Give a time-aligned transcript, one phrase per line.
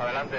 [0.00, 0.36] Adelante.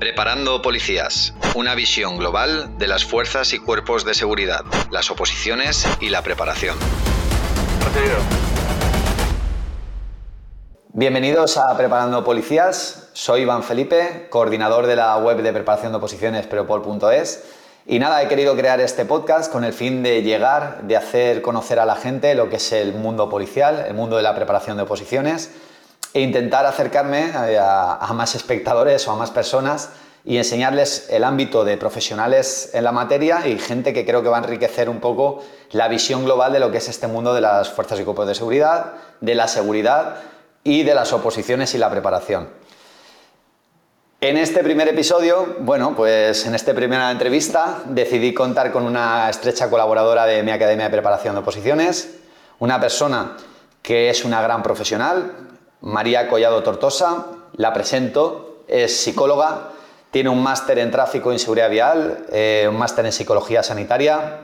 [0.00, 6.08] Preparando Policías, una visión global de las fuerzas y cuerpos de seguridad, las oposiciones y
[6.08, 6.76] la preparación.
[7.84, 8.16] Recibido.
[10.94, 13.10] Bienvenidos a Preparando Policías.
[13.12, 17.57] Soy Iván Felipe, coordinador de la web de preparación de oposiciones preopol.es.
[17.90, 21.78] Y nada, he querido crear este podcast con el fin de llegar, de hacer conocer
[21.78, 24.82] a la gente lo que es el mundo policial, el mundo de la preparación de
[24.82, 25.52] oposiciones
[26.12, 29.88] e intentar acercarme a, a más espectadores o a más personas
[30.22, 34.36] y enseñarles el ámbito de profesionales en la materia y gente que creo que va
[34.36, 37.70] a enriquecer un poco la visión global de lo que es este mundo de las
[37.70, 40.16] fuerzas y cuerpos de seguridad, de la seguridad
[40.62, 42.50] y de las oposiciones y la preparación.
[44.20, 49.70] En este primer episodio, bueno, pues en esta primera entrevista decidí contar con una estrecha
[49.70, 52.16] colaboradora de mi Academia de Preparación de Oposiciones,
[52.58, 53.36] una persona
[53.80, 55.34] que es una gran profesional,
[55.82, 59.68] María Collado Tortosa, la presento, es psicóloga,
[60.10, 64.40] tiene un máster en tráfico y seguridad vial, eh, un máster en psicología sanitaria,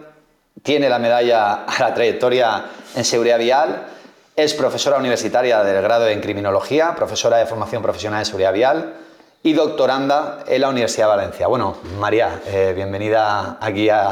[0.62, 3.86] tiene la medalla a la trayectoria en seguridad vial,
[4.36, 8.94] es profesora universitaria del grado en criminología, profesora de formación profesional en seguridad vial
[9.47, 11.47] y doctoranda en la Universidad de Valencia.
[11.48, 14.11] Bueno, María, eh, bienvenida aquí a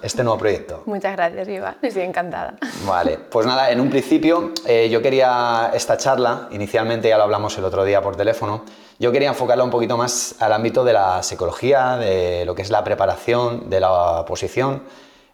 [0.00, 0.84] este nuevo proyecto.
[0.86, 1.76] Muchas gracias, Iván.
[1.82, 2.54] Estoy encantada.
[2.86, 7.58] Vale, pues nada, en un principio eh, yo quería esta charla, inicialmente ya lo hablamos
[7.58, 8.64] el otro día por teléfono,
[9.00, 12.70] yo quería enfocarla un poquito más al ámbito de la psicología, de lo que es
[12.70, 14.84] la preparación de la oposición,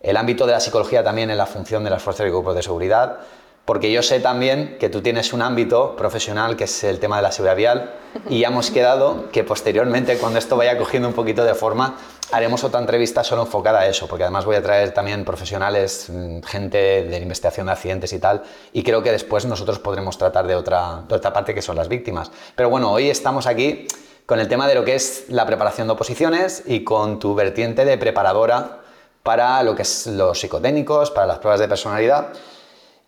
[0.01, 2.63] el ámbito de la psicología también en la función de las fuerzas y grupos de
[2.63, 3.19] seguridad,
[3.67, 7.23] porque yo sé también que tú tienes un ámbito profesional que es el tema de
[7.23, 7.95] la seguridad vial
[8.31, 11.97] y ya hemos quedado que posteriormente, cuando esto vaya cogiendo un poquito de forma,
[12.31, 16.43] haremos otra entrevista solo enfocada a eso, porque además voy a traer también profesionales, mm,
[16.43, 20.55] gente de investigación de accidentes y tal, y creo que después nosotros podremos tratar de
[20.55, 22.31] otra, otra parte que son las víctimas.
[22.55, 23.89] Pero bueno, hoy estamos aquí
[24.27, 27.85] con el tema de lo que es la preparación de oposiciones y con tu vertiente
[27.85, 28.79] de preparadora
[29.25, 32.29] para lo que es los psicotécnicos, para las pruebas de personalidad.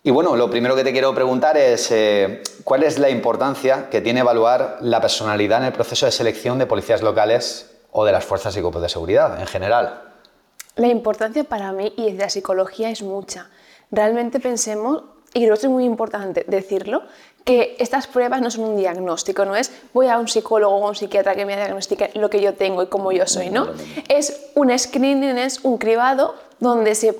[0.08, 4.00] Y bueno, lo primero que te quiero preguntar es eh, cuál es la importancia que
[4.00, 8.24] tiene evaluar la personalidad en el proceso de selección de policías locales o de las
[8.24, 10.00] fuerzas y cuerpos de seguridad en general.
[10.76, 13.50] La importancia para mí y de la psicología es mucha.
[13.90, 15.02] Realmente pensemos,
[15.34, 17.02] y creo que es muy importante decirlo,
[17.44, 20.94] que estas pruebas no son un diagnóstico, no es voy a un psicólogo o un
[20.94, 23.66] psiquiatra que me diagnostique lo que yo tengo y cómo yo soy, ¿no?
[24.08, 27.14] Es un screening, es un cribado donde se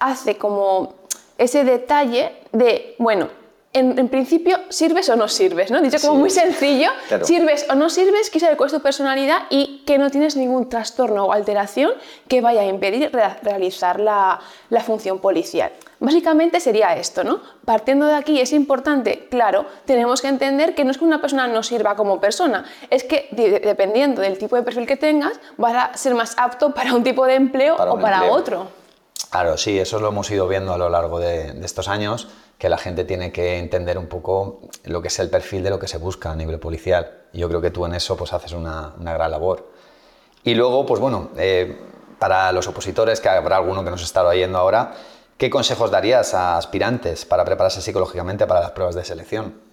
[0.00, 1.01] hace como
[1.38, 3.28] ese detalle de, bueno,
[3.74, 5.80] en, en, principio sirves o no sirves, ¿no?
[5.80, 7.24] Dicho como muy sencillo, claro.
[7.24, 10.68] sirves o no sirves, que saber cuál es tu personalidad y que no tienes ningún
[10.68, 11.92] trastorno o alteración
[12.28, 15.72] que vaya a impedir re realizar la, la, función policial.
[16.00, 17.40] Básicamente sería esto, ¿no?
[17.64, 21.46] Partiendo de aquí es importante, claro, tenemos que entender que no es que una persona
[21.46, 25.74] no sirva como persona, es que de dependiendo del tipo de perfil que tengas, vas
[25.74, 28.34] a ser más apto para un tipo de empleo para o para empleo.
[28.34, 28.81] otro.
[29.30, 32.28] Claro, sí, eso lo hemos ido viendo a lo largo de, estos años,
[32.58, 35.78] que la gente tiene que entender un poco lo que es el perfil de lo
[35.78, 37.22] que se busca a nivel policial.
[37.32, 39.70] Y yo creo que tú en eso pues haces una, una gran labor.
[40.44, 41.78] Y luego, pues bueno, eh,
[42.18, 44.94] para los opositores, que habrá alguno que nos está oyendo ahora,
[45.38, 49.71] ¿qué consejos darías a aspirantes para prepararse psicológicamente para las pruebas de selección?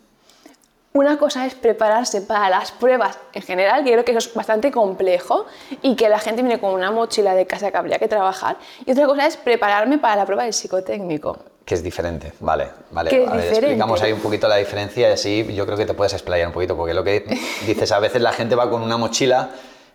[0.91, 4.71] Una cosa es prepararse para las pruebas en general, que creo que eso es bastante
[4.71, 5.45] complejo
[5.83, 8.57] y que la gente viene con una mochila de casa que habría que trabajar.
[8.87, 11.37] Y otra cosa es prepararme para la prueba del psicotécnico.
[11.63, 13.11] Que es diferente, vale, vale.
[13.11, 13.67] Que es a ver, diferente.
[13.67, 16.53] explicamos ahí un poquito la diferencia y así yo creo que te puedes explayar un
[16.53, 17.23] poquito, porque lo que
[17.67, 19.51] dices, a veces la gente va con una mochila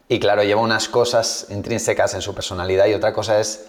[0.09, 3.67] y claro, lleva unas cosas intrínsecas en su personalidad y otra cosa es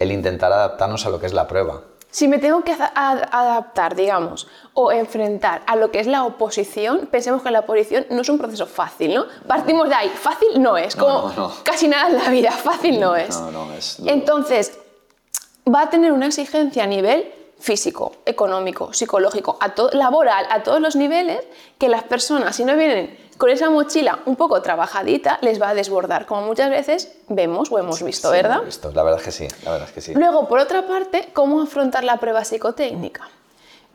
[0.00, 1.82] el intentar adaptarnos a lo que es la prueba.
[2.14, 7.42] Si me tengo que adaptar, digamos, o enfrentar a lo que es la oposición, pensemos
[7.42, 9.26] que la oposición no es un proceso fácil, ¿no?
[9.48, 11.54] Partimos de ahí, fácil no es, como no, no, no.
[11.64, 13.36] casi nada en la vida, fácil no es.
[13.76, 14.78] es Entonces,
[15.66, 20.94] va a tener una exigencia a nivel físico, económico, psicológico, a laboral, a todos los
[20.94, 21.40] niveles,
[21.78, 25.74] que las personas, si no vienen con esa mochila un poco trabajadita, les va a
[25.74, 28.56] desbordar, como muchas veces vemos o hemos visto, sí, ¿verdad?
[28.56, 28.92] Hemos visto.
[28.92, 30.14] La verdad es que sí, la verdad es que sí.
[30.14, 33.28] Luego, por otra parte, ¿cómo afrontar la prueba psicotécnica?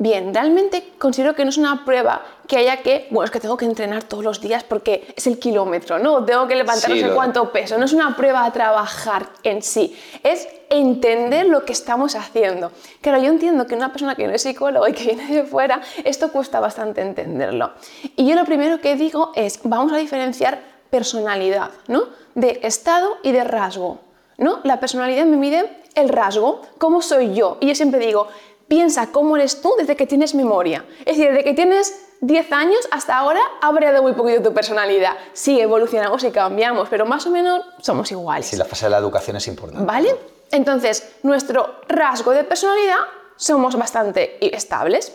[0.02, 3.58] Bien, realmente considero que no es una prueba que haya que, bueno, es que tengo
[3.58, 6.24] que entrenar todos los días porque es el kilómetro, ¿no?
[6.24, 7.78] Tengo que levantar Sí, no sé lo- cuánto peso.
[7.78, 9.94] No es una prueba a trabajar en sí,
[10.24, 12.72] es entender lo que estamos haciendo.
[13.02, 15.82] Claro, yo entiendo que una persona que no es psicólogo y que viene de fuera,
[16.06, 17.74] esto cuesta bastante entenderlo.
[18.16, 20.60] Y yo lo primero que digo es, vamos a diferenciar
[20.90, 22.04] personalidad, ¿no?
[22.36, 24.00] De estado y de rasgo.
[24.38, 24.62] ¿no?
[24.64, 27.58] La personalidad me mide el rasgo, cómo soy yo.
[27.60, 28.28] Y yo siempre digo,
[28.70, 30.86] piensa cómo eres tú desde que tienes memoria.
[31.00, 35.18] Es decir, desde que tienes 10 años hasta ahora ha variado muy poquito tu personalidad.
[35.34, 38.46] Sí, evolucionamos y cambiamos, pero más o menos somos iguales.
[38.46, 39.86] Sí, la fase de la educación es importante.
[39.86, 40.16] ¿Vale?
[40.52, 42.98] Entonces, nuestro rasgo de personalidad
[43.36, 45.14] somos bastante estables.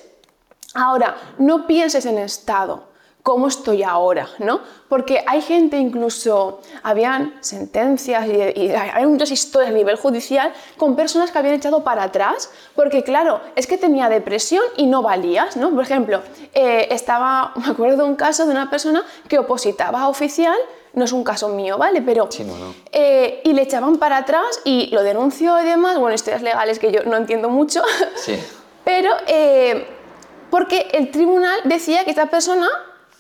[0.75, 2.94] Ahora, no pienses en estado
[3.25, 4.61] cómo estoy ahora, ¿no?
[4.87, 11.31] Porque hay gente incluso, habían sentencias y, hay muchas historias a nivel judicial con personas
[11.31, 15.71] que habían echado para atrás, porque claro, es que tenía depresión y no valías, ¿no?
[15.71, 16.21] Por ejemplo,
[16.53, 20.59] eh, estaba, me acuerdo de un caso de una persona que opositaba a oficial,
[20.93, 22.03] no es un caso mío, ¿vale?
[22.03, 22.75] Pero, sí, no, no.
[22.93, 26.93] Eh, y le echaban para atrás y lo denunció y demás, bueno, historias legales que
[26.93, 27.83] yo no entiendo mucho,
[28.17, 28.39] sí.
[28.85, 29.87] pero eh,
[30.51, 32.69] porque el tribunal decía que esta persona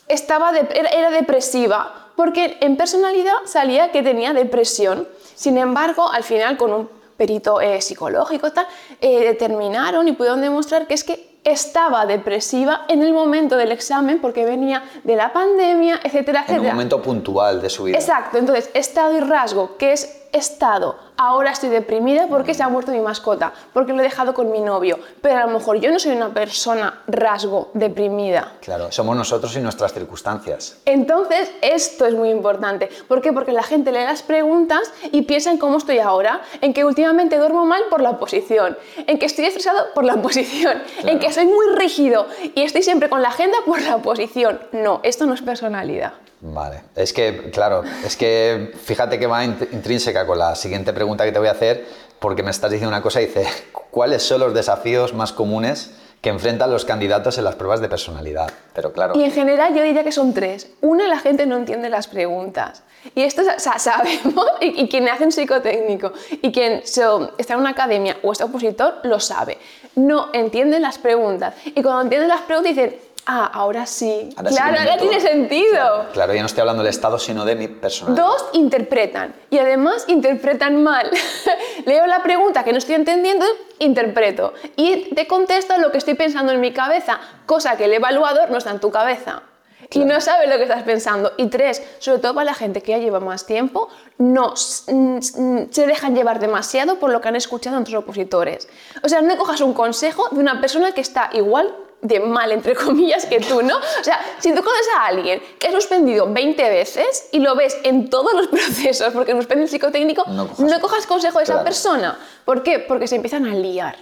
[0.08, 5.08] estaba era, depresiva, porque en personalidad salía que tenía depresión.
[5.34, 8.66] Sin embargo, al final, con un perito eh, psicológico, tal,
[9.00, 14.20] eh, determinaron y pudieron demostrar que es que estaba depresiva en el momento del examen
[14.20, 16.56] porque venía de la pandemia, etcétera, etcétera.
[16.56, 17.98] En un momento puntual de su vida.
[17.98, 22.92] Exacto, entonces estado y rasgo, que es estado, ahora estoy deprimida porque se ha muerto
[22.92, 25.98] mi mascota, porque lo he dejado con mi novio, pero a lo mejor yo no
[25.98, 28.52] soy una persona rasgo deprimida.
[28.60, 30.78] Claro, somos nosotros y nuestras circunstancias.
[30.84, 32.88] Entonces, esto es muy importante.
[33.08, 33.32] ¿Por qué?
[33.32, 37.38] Porque la gente lee las preguntas y piensa en cómo estoy ahora, en que últimamente
[37.38, 38.76] duermo mal por la oposición,
[39.06, 43.08] en que estoy estresado por la oposición, en que soy muy rígido y estoy siempre
[43.08, 44.60] con la agenda por la oposición.
[44.72, 46.14] No, esto no es personalidad.
[46.46, 51.32] Vale, es que, claro, es que fíjate que va intrínseca con la siguiente pregunta que
[51.32, 51.86] te voy a hacer,
[52.18, 53.46] porque me estás diciendo una cosa, dice,
[53.90, 58.52] ¿cuáles son los desafíos más comunes que enfrentan los candidatos en las pruebas de personalidad?
[58.74, 59.14] Pero claro.
[59.18, 60.68] Y en general yo diría que son tres.
[60.82, 62.82] Una, la gente no entiende las preguntas.
[63.14, 66.12] Y esto sabemos, y, quien hace un psicotécnico
[66.42, 69.56] y quien está en una academia o es opositor, lo sabe.
[69.96, 71.54] No entienden las preguntas.
[71.64, 72.96] Y cuando entienden las preguntas dicen,
[73.26, 74.28] Ah, ahora sí.
[74.48, 76.06] claro, ahora tiene sentido.
[76.12, 78.22] Claro, ya no estoy hablando del Estado, sino de mi personalidad.
[78.22, 81.10] Dos interpretan y además interpretan mal.
[81.86, 83.46] Leo la pregunta que no estoy entendiendo,
[83.78, 88.50] interpreto y te contesto lo que estoy pensando en mi cabeza, cosa que el evaluador
[88.50, 89.42] no está en tu cabeza.
[89.90, 91.32] Y no sabe lo que estás pensando.
[91.36, 93.88] Y tres, sobre todo para la gente que ya lleva más tiempo,
[94.18, 98.68] no se dejan llevar demasiado por lo que han escuchado otros opositores.
[99.02, 101.72] O sea, no cojas un consejo de una persona que está igual
[102.04, 103.78] de mal, entre comillas, que tú, ¿no?
[103.78, 107.78] O sea, si tú conoces a alguien que ha suspendido 20 veces y lo ves
[107.82, 112.18] en todos los procesos, porque suspende el psicotécnico, no cojas, consejo de esa persona.
[112.44, 112.78] ¿Por qué?
[112.78, 113.96] Porque se empiezan a liar.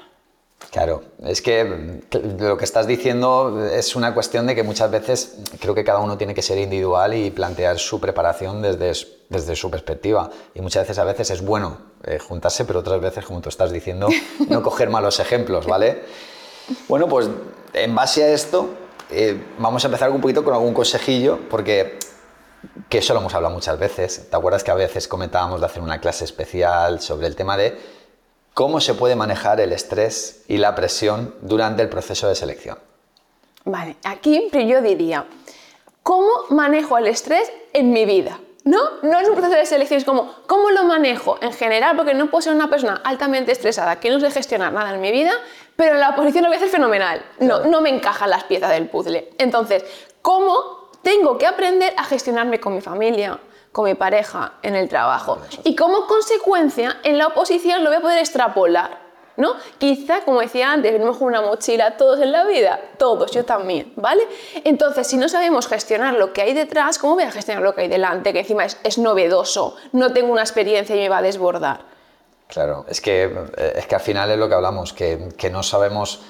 [0.71, 2.01] Claro, es que
[2.39, 6.17] lo que estás diciendo es una cuestión de que muchas veces creo que cada uno
[6.17, 8.93] tiene que ser individual y plantear su preparación desde,
[9.29, 10.31] desde su perspectiva.
[10.55, 13.71] Y muchas veces a veces es bueno eh, juntarse, pero otras veces, como tú estás
[13.71, 14.09] diciendo,
[14.49, 16.03] no coger malos ejemplos, ¿vale?
[16.89, 17.29] Bueno, pues
[17.73, 18.71] en base a esto,
[19.11, 21.99] eh, vamos a empezar un poquito con algún consejillo, porque
[22.89, 24.29] que eso lo hemos hablado muchas veces.
[24.31, 27.79] ¿Te acuerdas que a veces comentábamos de hacer una clase especial sobre el tema de
[28.55, 32.79] cómo se puede manejar el estrés y la presión durante el proceso de selección?
[33.65, 35.27] Vale, aquí yo diría,
[36.03, 38.41] ¿cómo manejo el estrés en mi vida?
[38.65, 38.79] ¿No?
[39.03, 41.97] No es un proceso de selección, es como, ¿cómo lo manejo en general?
[41.97, 45.11] Porque no puedo ser una persona altamente estresada que no sé gestionar nada en mi
[45.11, 45.33] vida
[45.77, 47.25] pero en la oposición lo voy a hacer fenomenal.
[47.41, 49.31] No, no me encajan las piezas del puzzle.
[49.39, 49.85] Entonces,
[50.21, 53.39] ¿cómo tengo que aprender a gestionarme con mi familia,
[53.73, 55.39] con mi pareja, en el trabajo?
[55.65, 59.02] Y como consecuencia, en la oposición lo voy a poder extrapolar.
[59.37, 59.55] ¿No?
[59.79, 63.93] Quizá, como decía antes, venimos con una mochila todos en la vida, todos, yo también,
[63.97, 64.23] ¿vale?
[64.63, 67.83] Entonces, si no sabemos gestionar lo que hay detrás, ¿cómo voy a gestionar lo que
[67.83, 68.35] hay delante?
[68.35, 71.81] Que encima es, es novedoso, no tengo una experiencia y me va a desbordar.
[72.49, 73.25] Claro, es que,
[73.57, 76.21] eh, es que al final es lo que hablamos, que, que no sabemos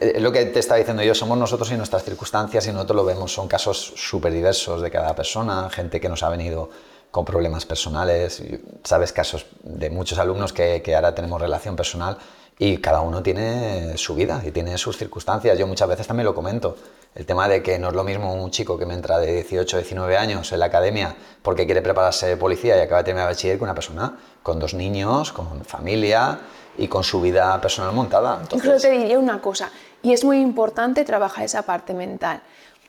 [0.00, 3.04] eh, lo que te estaba diciendo yo, somos nosotros y nuestras circunstancias y nosotros lo
[3.04, 6.70] vemos, son casos súper diversos de cada persona, gente que nos ha venido
[7.10, 8.42] con problemas personales,
[8.84, 12.18] sabes casos de muchos alumnos que, que, ahora tenemos relación personal
[12.58, 15.58] y cada uno tiene su vida y tiene sus circunstancias.
[15.58, 16.76] Yo muchas veces también lo comento,
[17.14, 19.78] el tema de que no es lo mismo un chico que me entra de 18,
[19.78, 23.58] 19 años en la academia porque quiere prepararse de policía y acaba de terminar bachiller
[23.58, 26.40] que una persona con dos niños, con familia
[26.76, 28.38] y con su vida personal montada.
[28.40, 28.82] Entonces...
[28.82, 29.70] Yo te diría una cosa,
[30.02, 32.42] y es muy importante trabajar esa parte mental.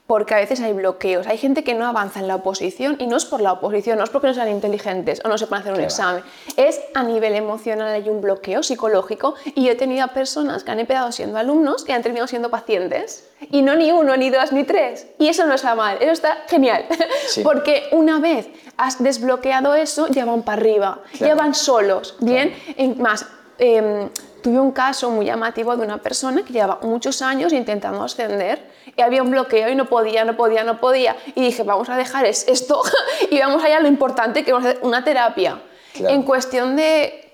[0.09, 1.27] Porque a veces hay bloqueos.
[1.27, 4.03] Hay gente que no avanza en la oposición y no es por la oposición, no
[4.05, 6.23] es porque no sean inteligentes o no sepan hacer un examen.
[6.57, 10.71] Es a nivel emocional hay un bloqueo psicológico y yo he tenido a personas que
[10.71, 13.29] han empezado siendo alumnos y han terminado siendo pacientes.
[13.51, 15.05] Y no ni uno, ni dos, ni tres.
[15.19, 16.85] Y eso no está mal, eso está genial.
[17.27, 17.43] Sí.
[17.43, 18.47] Porque una vez
[18.77, 22.15] has desbloqueado eso, ya van para arriba, ya van solos.
[22.19, 23.27] Bien, En- más.
[23.59, 24.09] em,
[24.41, 29.01] tuve un caso muy llamativo de una persona que llevaba muchos años intentando ascender y
[29.01, 31.15] había un bloqueo y no podía, no podía, no podía.
[31.35, 32.81] Y dije, vamos a dejar es- esto
[33.31, 35.61] y vamos allá a lo importante que vamos a hacer una terapia.
[35.93, 36.13] Claro.
[36.15, 37.25] En cuestión de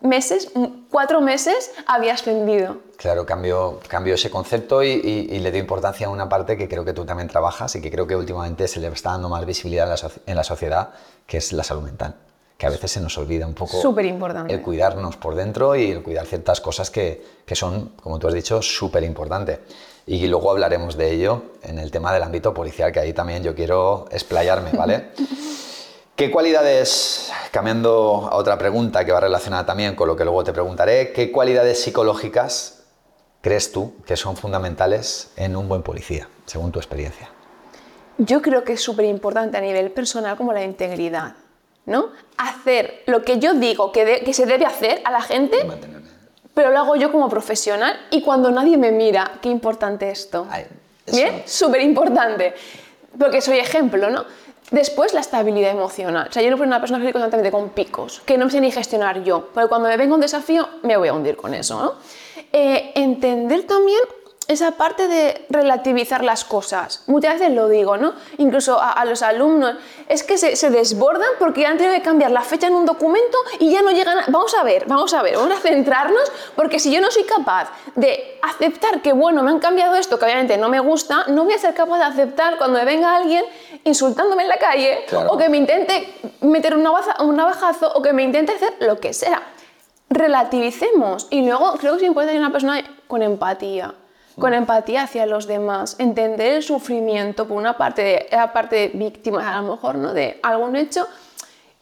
[0.00, 0.50] meses,
[0.90, 2.78] cuatro meses, había ascendido.
[2.96, 6.68] Claro, cambio, cambio ese concepto y, y- y le doy importancia a una parte que
[6.68, 9.44] creo que tú también trabajas y que creo que últimamente se le está dando más
[9.46, 10.90] visibilidad en la, soci- en la sociedad,
[11.26, 12.16] que es la salud mental.
[12.56, 14.54] Que a veces se nos olvida un poco Superimportante.
[14.54, 18.34] el cuidarnos por dentro y el cuidar ciertas cosas que, que son, como tú has
[18.34, 19.58] dicho, súper importantes.
[20.06, 23.54] Y luego hablaremos de ello en el tema del ámbito policial, que ahí también yo
[23.54, 25.10] quiero explayarme, ¿vale?
[26.16, 30.52] ¿Qué cualidades, cambiando a otra pregunta que va relacionada también con lo que luego te
[30.52, 32.84] preguntaré, qué cualidades psicológicas
[33.40, 37.30] crees tú que son fundamentales en un buen policía, según tu experiencia?
[38.18, 41.34] Yo creo que es súper importante a nivel personal como la integridad,
[41.86, 42.10] ¿no?
[42.36, 45.56] Hacer lo que yo digo que, de- que se debe hacer a la gente,
[46.54, 50.46] pero lo hago yo como profesional y cuando nadie me mira, qué importante esto.
[50.50, 50.66] Ay,
[51.06, 52.54] eso- Bien, súper importante,
[53.18, 54.24] porque soy ejemplo, ¿no?
[54.70, 56.28] Después la estabilidad emocional.
[56.30, 58.60] O sea, yo no soy una persona que estoy constantemente con picos, que no sé
[58.60, 61.78] ni gestionar yo, porque cuando me venga un desafío me voy a hundir con eso,
[61.82, 61.94] ¿no?
[62.52, 64.00] Eh, entender también
[64.48, 67.02] esa parte de relativizar las cosas.
[67.06, 68.12] Muchas veces lo digo, ¿no?
[68.38, 69.76] Incluso a, a los alumnos,
[70.08, 73.38] es que se, se desbordan porque han tenido que cambiar la fecha en un documento
[73.60, 74.24] y ya no llegan a...
[74.28, 77.70] Vamos a ver, vamos a ver, vamos a centrarnos, porque si yo no soy capaz
[77.94, 81.54] de aceptar que, bueno, me han cambiado esto, que obviamente no me gusta, no voy
[81.54, 83.44] a ser capaz de aceptar cuando me venga alguien
[83.84, 85.30] insultándome en la calle Claro.
[85.32, 88.98] o que me intente meter un, navaza- un navajazo o que me intente hacer lo
[88.98, 89.42] que sea.
[90.10, 91.26] Relativicemos.
[91.30, 93.94] Y luego creo que es importante una persona con empatía.
[94.38, 98.88] Con empatía hacia los demás, entender el sufrimiento por una parte de, la parte de
[98.88, 100.12] víctimas, a lo mejor, ¿no?
[100.14, 101.06] De algún hecho,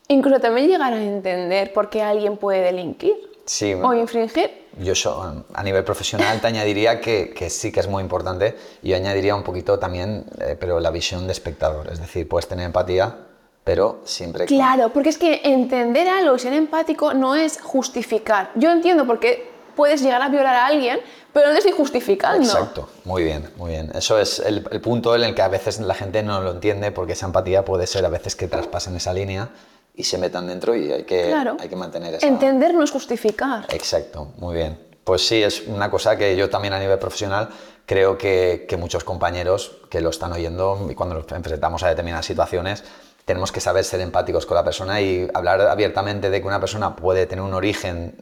[0.09, 3.15] incluso también llegar a entender por qué alguien puede delinquir
[3.45, 4.69] Sí, o infringir.
[4.79, 8.91] Yo so- a nivel profesional te añadiría que, que sí que es muy importante y
[8.91, 12.67] yo añadiría un poquito también, eh, pero la visión de espectador, es decir, puedes tener
[12.67, 13.17] empatía,
[13.65, 14.47] pero siempre...
[14.47, 18.51] Claro, porque es que entender algo y ser empático no es justificar.
[18.55, 21.01] Yo entiendo por qué puedes llegar a violar a alguien,
[21.33, 22.43] pero no te estoy justificando.
[22.45, 23.91] Exacto, muy bien, muy bien.
[23.95, 26.91] Eso es el, el punto en el que a veces la gente no lo entiende
[26.93, 29.49] porque esa empatía puede ser a veces que traspasen esa línea
[29.95, 31.57] y se metan dentro y hay que, Claro.
[31.61, 32.27] hay que mantener esa...
[32.27, 33.67] Entender no es justificar.
[33.71, 34.79] Exacto, muy bien.
[35.05, 37.49] Pues sí, es una cosa que yo también a nivel profesional
[37.87, 42.27] creo que, que muchos compañeros que lo están oyendo y cuando nos enfrentamos a determinadas
[42.27, 42.85] situaciones
[43.25, 46.97] tenemos que saber ser empáticos con la persona y hablar abiertamente de que una persona
[46.97, 48.15] puede tener un origen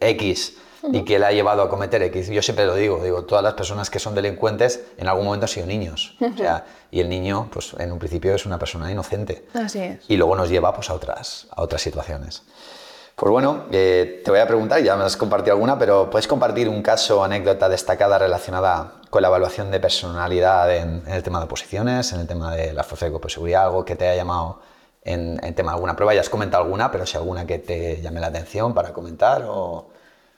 [0.00, 0.56] X
[0.92, 2.28] y que le ha llevado a cometer X.
[2.28, 5.48] Yo siempre lo digo, digo, todas las personas que son delincuentes en algún momento han
[5.48, 6.16] sido niños.
[6.36, 10.00] O sea, y el niño, pues en un principio es una persona inocente Así es.
[10.08, 12.42] y luego nos lleva pues, a, otras, a otras situaciones.
[13.14, 16.68] Pues bueno, eh, te voy a preguntar, ya me has compartido alguna, pero ¿puedes compartir
[16.68, 21.38] un caso o anécdota destacada relacionada con la evaluación de personalidad en, en el tema
[21.38, 24.06] de oposiciones, en el tema de la fuerza de cuerpo de seguridad, algo que te
[24.06, 24.60] haya llamado
[25.02, 26.12] en, en tema de alguna prueba?
[26.12, 29.88] Ya has comentado alguna, pero si alguna que te llame la atención para comentar o...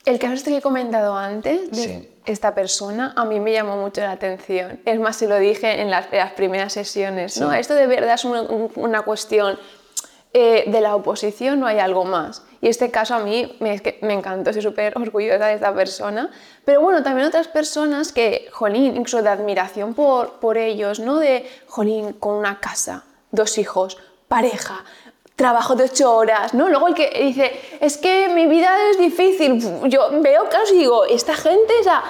[0.04, 2.08] El caso este que he comentado antes de Sí.
[2.24, 4.80] esta persona a mí me llamó mucho la atención.
[4.86, 7.38] Es más, se lo dije en las, en las primeras sesiones.
[7.40, 7.52] ¿no?
[7.52, 9.58] Esto de verdad es una, un- una cuestión
[10.34, 12.42] eh, de la oposición, no hay algo más.
[12.60, 15.74] Y este caso a mí me, es que me encantó, estoy súper orgullosa de esta
[15.74, 16.30] persona.
[16.66, 21.18] Pero bueno, también otras personas que, jolín, incluso de admiración por, por ellos, ¿no?
[21.18, 23.96] De, jolín, con una casa, dos hijos,
[24.28, 24.84] pareja,
[25.38, 26.68] trabajo de ocho horas, ¿no?
[26.68, 29.62] Luego el que dice, es que mi vida es difícil.
[29.88, 32.02] Yo veo casos y digo, esta gente, o sea,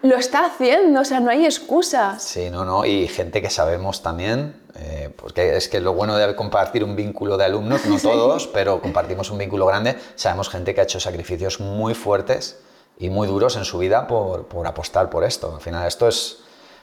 [0.00, 2.22] lo está haciendo, o sea, no hay excusas.
[2.22, 6.34] Sí, no, no, y gente que sabemos también, eh, porque es que lo bueno de
[6.34, 10.80] compartir un vínculo de alumnos, no todos, pero compartimos un vínculo grande, sabemos gente que
[10.80, 12.58] ha hecho sacrificios muy fuertes
[12.98, 15.54] y muy duros en su vida por, por apostar por esto.
[15.54, 16.38] Al final esto es,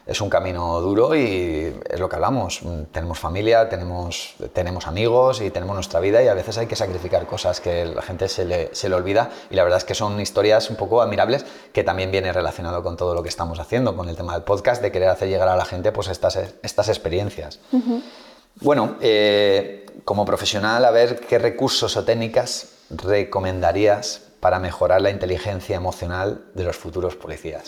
[0.09, 2.61] es un camino duro y es lo que hablamos.
[2.91, 7.27] Tenemos familia, tenemos, tenemos amigos y tenemos nuestra vida y a veces hay que sacrificar
[7.27, 10.19] cosas que la gente se le, se le olvida y la verdad es que son
[10.19, 14.09] historias un poco admirables que también viene relacionado con todo lo que estamos haciendo, con
[14.09, 17.59] el tema del podcast, de querer hacer llegar a la gente pues estas, estas experiencias.
[18.61, 25.75] Bueno, eh, como profesional, a ver qué recursos o técnicas recomendarías para mejorar la inteligencia
[25.75, 27.63] emocional de los futuros policías.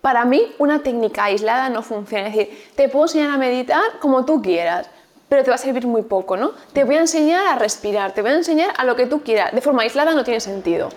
[0.00, 2.28] Para mí una técnica aislada no funciona.
[2.28, 4.88] Es decir, te puedo enseñar a meditar como tú quieras,
[5.28, 6.52] pero te va a servir muy poco, ¿no?
[6.72, 9.52] Te voy a enseñar a respirar, te voy a enseñar a lo que tú quieras.
[9.52, 10.88] De forma aislada no tiene sentido.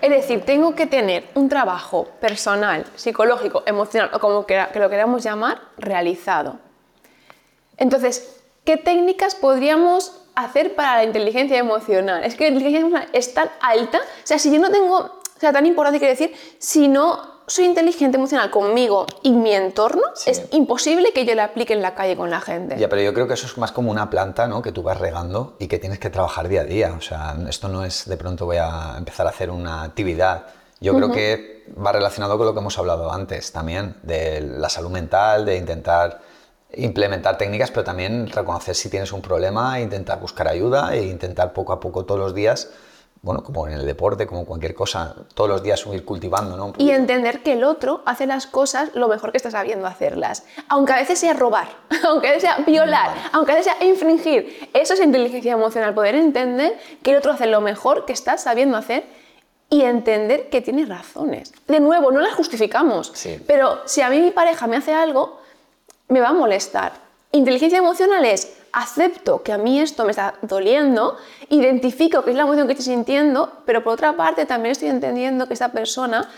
[0.00, 4.90] Es decir, tengo que tener un trabajo personal, psicológico, emocional o como que, que lo
[4.90, 6.58] queramos llamar, realizado.
[7.76, 12.24] Entonces, ¿qué técnicas podríamos hacer para la inteligencia emocional?
[12.24, 15.40] Es que la inteligencia emocional es tan alta, o sea, si yo no tengo, o
[15.40, 20.42] sea, tan importante quiero decir, si no soy inteligente emocional conmigo y mi entorno, es
[20.52, 22.76] imposible que yo le aplique en la calle con la gente.
[22.78, 24.62] Ya, pero yo creo que eso es más como una planta, ¿no?
[24.62, 26.94] Que tú vas regando y que tienes que trabajar día a día.
[26.96, 30.46] O sea, esto no es de pronto voy a empezar a hacer una actividad.
[30.80, 34.90] Yo creo que va relacionado con lo que hemos hablado antes también, de la salud
[34.90, 36.20] mental, de intentar
[36.74, 41.72] implementar técnicas, pero también reconocer si tienes un problema, intentar buscar ayuda e intentar poco
[41.72, 42.70] a poco todos los días
[43.22, 46.72] bueno, como en el deporte, como cualquier cosa, todos los días subir cultivando, ¿no?
[46.76, 50.44] Y entender que el otro hace las cosas lo mejor que está sabiendo hacerlas.
[50.68, 51.68] Aunque a veces sea robar,
[52.04, 54.68] aunque a veces sea violar, aunque a veces sea infringir.
[54.74, 58.76] Eso es inteligencia emocional, poder entender que el otro hace lo mejor que está sabiendo
[58.76, 59.04] hacer
[59.70, 61.54] y entender que tiene razones.
[61.68, 63.12] De nuevo, no las justificamos,
[63.46, 65.38] pero si a mí mi pareja me hace algo,
[66.08, 66.92] me va a molestar.
[67.30, 71.16] Inteligencia emocional es acepto que a mí esto me está doliendo,
[71.48, 75.46] identifico que es la emoción que estoy sintiendo, pero por otra parte también estoy entendiendo
[75.46, 76.28] que esta persona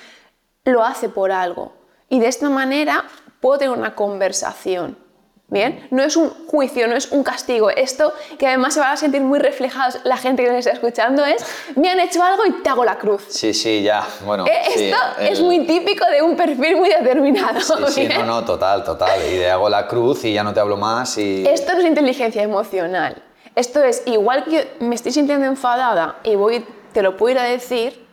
[0.64, 1.72] lo hace por algo.
[2.08, 3.04] Y de esta manera
[3.40, 5.03] puedo tener una conversación.
[5.48, 7.68] Bien, no es un juicio, no es un castigo.
[7.68, 11.24] Esto que además se va a sentir muy reflejados la gente que nos está escuchando
[11.24, 11.44] es,
[11.76, 13.24] me han hecho algo y te hago la cruz.
[13.28, 14.46] Sí, sí, ya, bueno.
[14.46, 17.60] Eh, esto es muy típico de un perfil muy determinado.
[17.60, 19.20] Sí, sí, no, no, total, total.
[19.30, 21.46] Y de hago la cruz y ya no te hablo más y...
[21.46, 23.22] Esto no es inteligencia emocional.
[23.54, 27.44] Esto es igual que me estoy sintiendo enfadada y voy, te lo puedo ir a
[27.44, 28.03] decir,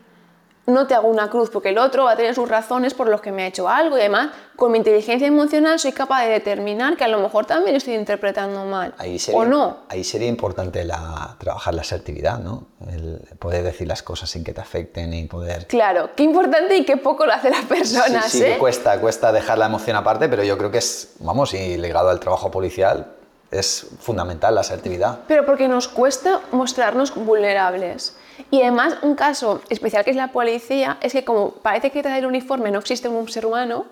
[0.68, 3.22] no te hago una cruz porque el otro va a tener sus razones por los
[3.22, 6.96] que me ha hecho algo y además con mi inteligencia emocional soy capaz de determinar
[6.98, 9.78] que a lo mejor también estoy interpretando mal ahí sería, o no.
[9.90, 12.68] Ahí sería importante la, trabajar la asertividad, ¿no?
[12.92, 15.68] El poder decir las cosas sin que te afecten y poder...
[15.68, 18.58] Claro, qué importante y qué poco lo hace las personas, sí, sí, ¿eh?
[18.60, 22.20] cuesta, cuesta dejar la emoción aparte, pero yo creo que es, vamos, y ligado al
[22.20, 23.16] trabajo policial,
[23.52, 25.20] es fundamental la asertividad.
[25.28, 28.16] Pero porque nos cuesta mostrarnos vulnerables.
[28.50, 32.16] Y además, un caso especial que es la policía es que como parece que detrás
[32.16, 33.86] del uniforme no existe un ser humano,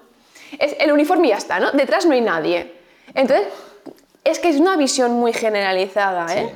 [0.58, 1.72] es el uniforme y ya está, ¿no?
[1.72, 2.74] Detrás no hay nadie.
[3.14, 3.48] Entonces,
[4.24, 6.56] es que es una visión muy generalizada, ¿eh?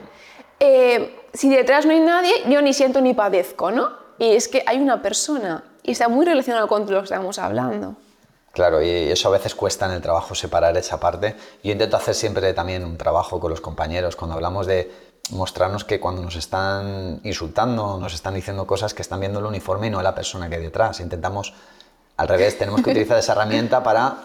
[0.60, 1.20] ¿eh?
[1.34, 3.92] si detrás no hay nadie, yo ni siento ni padezco, ¿no?
[4.18, 7.96] Y es que hay una persona y está muy relacionado con lo que estamos hablando.
[8.54, 11.36] Claro, y eso a veces cuesta en el trabajo separar esa parte.
[11.64, 14.92] Yo intento hacer siempre también un trabajo con los compañeros cuando hablamos de
[15.32, 19.88] mostrarnos que cuando nos están insultando, nos están diciendo cosas que están viendo el uniforme
[19.88, 21.00] y no la persona que hay detrás.
[21.00, 21.52] Intentamos,
[22.16, 24.18] al revés, tenemos que utilizar esa herramienta para,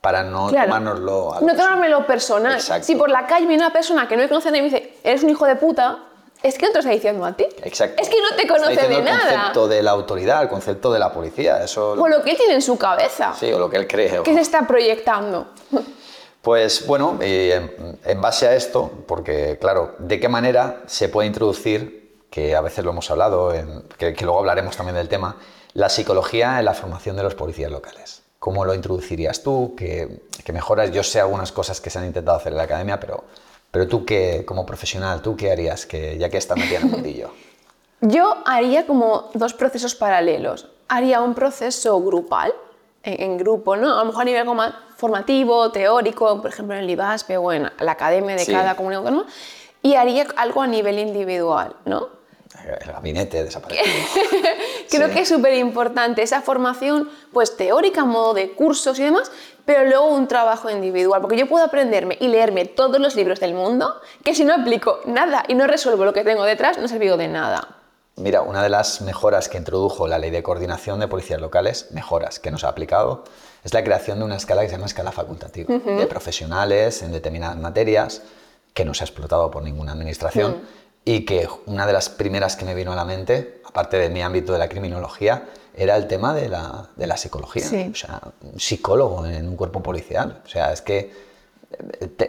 [0.00, 2.60] para no tomárnoslo a No tomármelo personal.
[2.60, 5.22] Si por la calle viene una persona que no me conoce y me dice, eres
[5.22, 6.05] un hijo de puta,
[6.46, 7.46] es que no te está diciendo a ti.
[7.62, 8.02] Exacto.
[8.02, 9.22] Es que no te conoce de nada.
[9.22, 11.62] El concepto de la autoridad, el concepto de la policía.
[11.62, 11.92] Eso...
[11.92, 13.34] O lo que él tiene en su cabeza.
[13.38, 14.22] Sí, o lo que él cree.
[14.22, 15.48] Que se está proyectando.
[16.46, 22.54] Pues bueno, en base a esto, porque claro, ¿de qué manera se puede introducir, que
[22.54, 23.52] a veces lo hemos hablado,
[23.98, 25.38] que, luego hablaremos también del tema,
[25.72, 28.22] la psicología en la formación de los policías locales?
[28.38, 29.74] ¿Cómo lo introducirías tú?
[29.76, 30.20] ¿Qué,
[30.52, 30.92] mejoras?
[30.92, 33.24] Yo sé algunas cosas que se han intentado hacer en la academia, pero,
[33.76, 36.90] pero tú que, como profesional, ¿tú qué harías, que, ya que está metida en el
[36.92, 37.30] mundillo?
[38.00, 40.70] Yo haría como dos procesos paralelos.
[40.88, 42.54] Haría un proceso grupal,
[43.02, 43.92] en, grupo, ¿no?
[43.92, 47.52] A lo mejor a nivel como más formativo, teórico, por ejemplo en el IBASPE o
[47.52, 49.26] en la academia de cada comunidad autónoma,
[49.82, 52.08] y haría algo a nivel individual, ¿no?
[52.64, 53.86] El gabinete desaparecido.
[54.90, 59.30] Creo que es súper importante esa formación, pues teórica, modo de cursos y demás,
[59.64, 63.54] pero luego un trabajo individual, porque yo puedo aprenderme y leerme todos los libros del
[63.54, 67.16] mundo, que si no aplico nada y no resuelvo lo que tengo detrás, no servido
[67.16, 67.76] de nada.
[68.18, 72.38] Mira, una de las mejoras que introdujo la ley de coordinación de policías locales, mejoras
[72.38, 73.24] que nos ha aplicado,
[73.62, 77.58] es la creación de una escala que se llama escala facultativa, de profesionales en determinadas
[77.58, 78.22] materias,
[78.72, 80.85] que no se ha explotado por ninguna administración, mm.
[81.06, 84.22] Y que una de las primeras que me vino a la mente, aparte de mi
[84.22, 87.64] ámbito de la criminología, era el tema de la, de la psicología.
[87.64, 90.42] O sea, un psicólogo en un cuerpo policial.
[90.44, 91.12] O sea, es que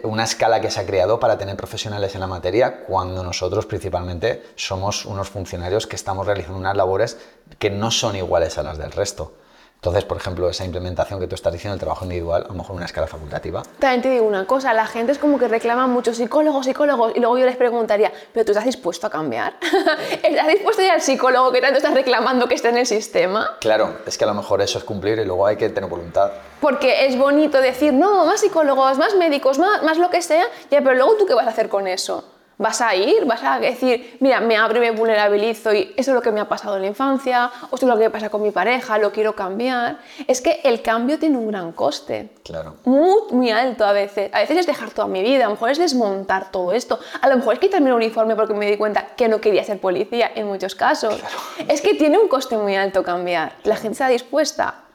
[0.04, 4.44] una escala que se ha creado para tener profesionales en la materia cuando nosotros principalmente
[4.54, 7.18] somos unos funcionarios que estamos realizando unas labores
[7.58, 9.32] que no son iguales a las del resto.
[9.78, 12.72] Entonces, por ejemplo, esa implementación que tú estás diciendo, el trabajo individual, a lo mejor
[12.72, 13.62] en una escala facultativa.
[13.78, 17.20] También te digo una cosa, la gente es como que reclama muchos psicólogos, psicólogos, y
[17.20, 19.54] luego yo les preguntaría, ¿pero tú estás dispuesto a cambiar?
[20.22, 23.56] ¿Estás dispuesto a ir al psicólogo que tanto estás reclamando que esté en el sistema?
[23.60, 26.32] Claro, es que a lo mejor eso es cumplir y luego hay que tener voluntad.
[26.60, 30.80] Porque es bonito decir, no, más psicólogos, más médicos, más, más lo que sea, ya,
[30.80, 32.24] pero luego tú qué vas a hacer con eso?
[32.58, 36.14] Vas a ir, vas a decir, mira, me abro y me vulnerabilizo y eso es
[36.14, 38.28] lo que me ha pasado en la infancia, o esto es lo que me pasa
[38.28, 39.98] con mi pareja, lo quiero cambiar.
[40.26, 42.30] Es que el cambio tiene un gran coste.
[42.42, 42.74] Claro.
[42.84, 44.30] Muy, muy alto a veces.
[44.34, 46.98] A veces es dejar toda mi vida, a lo mejor es desmontar todo esto.
[47.20, 49.80] A lo mejor es quitarme el uniforme porque me di cuenta que no quería ser
[49.80, 51.20] policía en muchos casos.
[51.68, 53.52] Es que tiene un coste muy alto cambiar.
[53.62, 54.87] La gente está dispuesta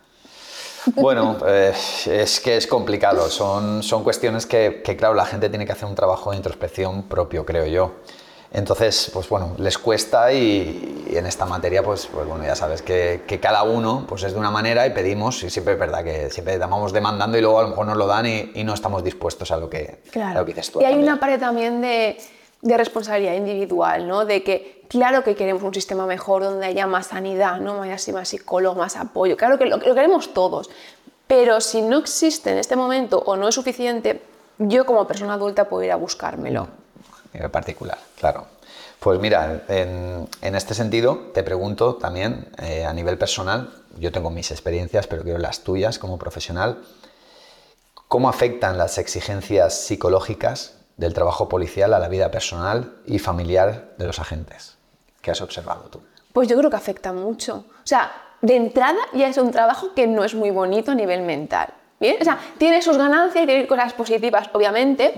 [0.96, 1.74] bueno, eh,
[2.08, 3.30] es que es complicado.
[3.30, 7.04] Son, son cuestiones que, que, claro, la gente tiene que hacer un trabajo de introspección
[7.04, 7.92] propio, creo yo.
[8.54, 13.24] Entonces, pues bueno, les cuesta y, en esta materia, pues, pues bueno, ya sabes que,
[13.28, 16.30] que, cada uno pues es de una manera y pedimos, y siempre es verdad que
[16.30, 19.04] siempre vamos demandando y luego a lo mejor nos lo dan y, y no estamos
[19.04, 20.38] dispuestos a lo que, claro.
[20.38, 20.82] a lo que dices tú.
[20.82, 22.16] Y hay una parte también de,
[22.62, 24.24] de responsabilidad individual, ¿no?
[24.24, 27.80] De que claro que queremos un sistema mejor donde haya más sanidad, ¿no?
[27.80, 30.70] Más, más psicólogos, más apoyo, claro que lo, lo queremos todos,
[31.28, 34.22] pero si no existe en este momento o no es suficiente,
[34.60, 36.62] yo como persona adulta puedo ir a buscármelo.
[36.62, 38.46] A nivel particular, claro.
[39.00, 44.30] Pues mira, en, en este sentido te pregunto también eh, a nivel personal, yo tengo
[44.30, 46.84] mis experiencias, pero quiero las tuyas como profesional,
[48.08, 54.06] ¿cómo afectan las exigencias psicológicas del trabajo policial a la vida personal y familiar de
[54.06, 54.78] los agentes?
[55.24, 56.02] ¿Qué has observado tú?
[56.34, 57.64] Pues yo creo que afecta mucho.
[57.70, 61.22] O sea, de entrada ya es un trabajo que no es muy bonito a nivel
[61.22, 61.70] mental.
[61.98, 62.18] ¿bien?
[62.20, 65.14] O sea, tiene sus ganancias y tiene cosas positivas, obviamente,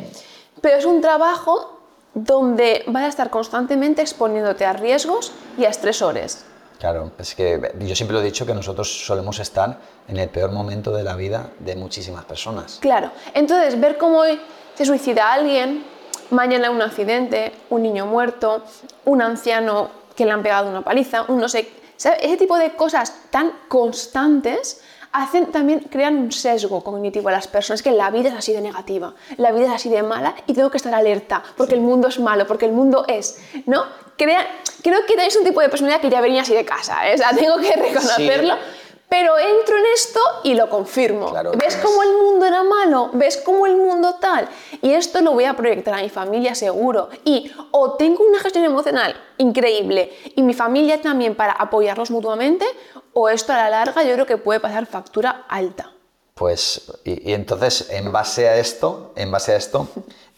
[0.61, 1.79] pero es un trabajo
[2.13, 6.45] donde vas a estar constantemente exponiéndote a riesgos y a estresores.
[6.77, 10.51] Claro, es que yo siempre lo he dicho que nosotros solemos estar en el peor
[10.51, 12.77] momento de la vida de muchísimas personas.
[12.79, 14.39] Claro, entonces ver cómo hoy
[14.75, 15.83] se suicida alguien,
[16.31, 18.63] mañana un accidente, un niño muerto,
[19.05, 22.19] un anciano que le han pegado una paliza, un no sé, ¿sabes?
[22.21, 27.81] ese tipo de cosas tan constantes hacen también crean un sesgo cognitivo a las personas
[27.81, 30.69] que la vida es así de negativa, la vida es así de mala y tengo
[30.69, 33.85] que estar alerta porque el mundo es malo, porque el mundo es, ¿no?
[34.17, 34.45] Crea,
[34.81, 37.15] creo que tenéis un tipo de personalidad que ya venía así de casa, ¿eh?
[37.15, 38.55] o sea, tengo que reconocerlo.
[38.55, 38.84] Sí.
[39.07, 41.29] Pero entro en esto y lo confirmo.
[41.29, 43.11] Claro, ¿Ves cómo el mundo era malo?
[43.13, 44.49] ¿Ves cómo el mundo tal?
[44.81, 47.09] Y esto lo voy a proyectar a mi familia seguro.
[47.23, 52.65] Y o tengo una gestión emocional increíble y mi familia también para apoyarnos mutuamente,
[53.13, 55.91] o esto a la larga yo creo que puede pasar factura alta.
[56.33, 59.87] Pues, y, y entonces, en base a esto, en base a esto,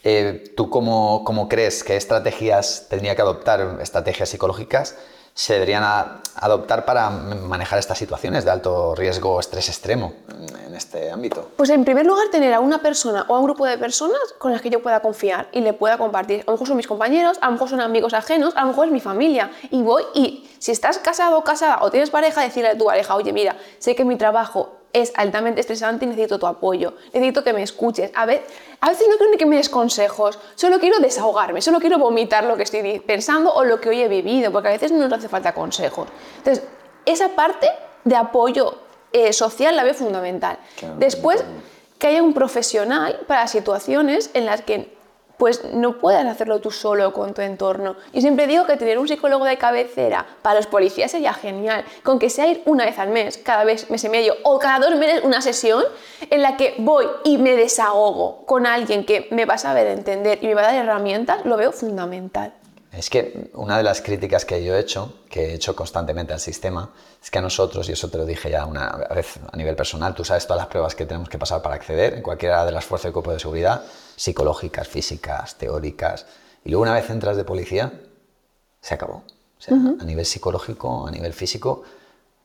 [0.04, 4.96] eh, ¿tú cómo, cómo crees que estrategias tendría que adoptar, estrategias psicológicas,
[5.38, 10.14] se deberían adoptar para manejar estas situaciones de alto riesgo, estrés extremo
[10.66, 11.52] en este ámbito?
[11.56, 14.50] Pues en primer lugar tener a una persona o a un grupo de personas con
[14.50, 16.40] las que yo pueda confiar y le pueda compartir.
[16.40, 18.86] A lo mejor son mis compañeros, a lo mejor son amigos ajenos, a lo mejor
[18.86, 19.52] es mi familia.
[19.70, 23.14] Y voy y si estás casado o casada o tienes pareja, decirle a tu pareja,
[23.14, 27.52] oye mira, sé que mi trabajo es altamente estresante y necesito tu apoyo, necesito que
[27.52, 28.10] me escuches.
[28.14, 28.44] A, ver,
[28.80, 32.44] a veces no quiero ni que me des consejos, solo quiero desahogarme, solo quiero vomitar
[32.44, 35.18] lo que estoy pensando o lo que hoy he vivido, porque a veces no nos
[35.18, 36.08] hace falta consejos.
[36.38, 36.64] Entonces,
[37.04, 37.68] esa parte
[38.04, 38.78] de apoyo
[39.12, 40.58] eh, social la veo fundamental.
[40.76, 41.56] Claro, Después, claro.
[41.98, 44.96] que haya un profesional para situaciones en las que
[45.38, 47.96] pues no puedas hacerlo tú solo con tu entorno.
[48.12, 52.18] Y siempre digo que tener un psicólogo de cabecera para los policías sería genial, con
[52.18, 54.98] que sea ir una vez al mes, cada vez mes y medio, o cada dos
[54.98, 55.84] meses una sesión
[56.28, 60.38] en la que voy y me desahogo con alguien que me va a saber entender
[60.42, 62.57] y me va a dar herramientas, lo veo fundamental.
[62.98, 66.40] Es que una de las críticas que yo he hecho, que he hecho constantemente al
[66.40, 66.90] sistema,
[67.22, 70.16] es que a nosotros, y eso te lo dije ya una vez a nivel personal,
[70.16, 72.84] tú sabes todas las pruebas que tenemos que pasar para acceder en cualquiera de las
[72.84, 73.84] fuerzas de cuerpo de seguridad,
[74.16, 76.26] psicológicas, físicas, teóricas,
[76.64, 77.92] y luego una vez entras de policía,
[78.80, 79.22] se acabó.
[79.58, 80.02] O sea, uh -huh.
[80.02, 81.84] a nivel psicológico, a nivel físico,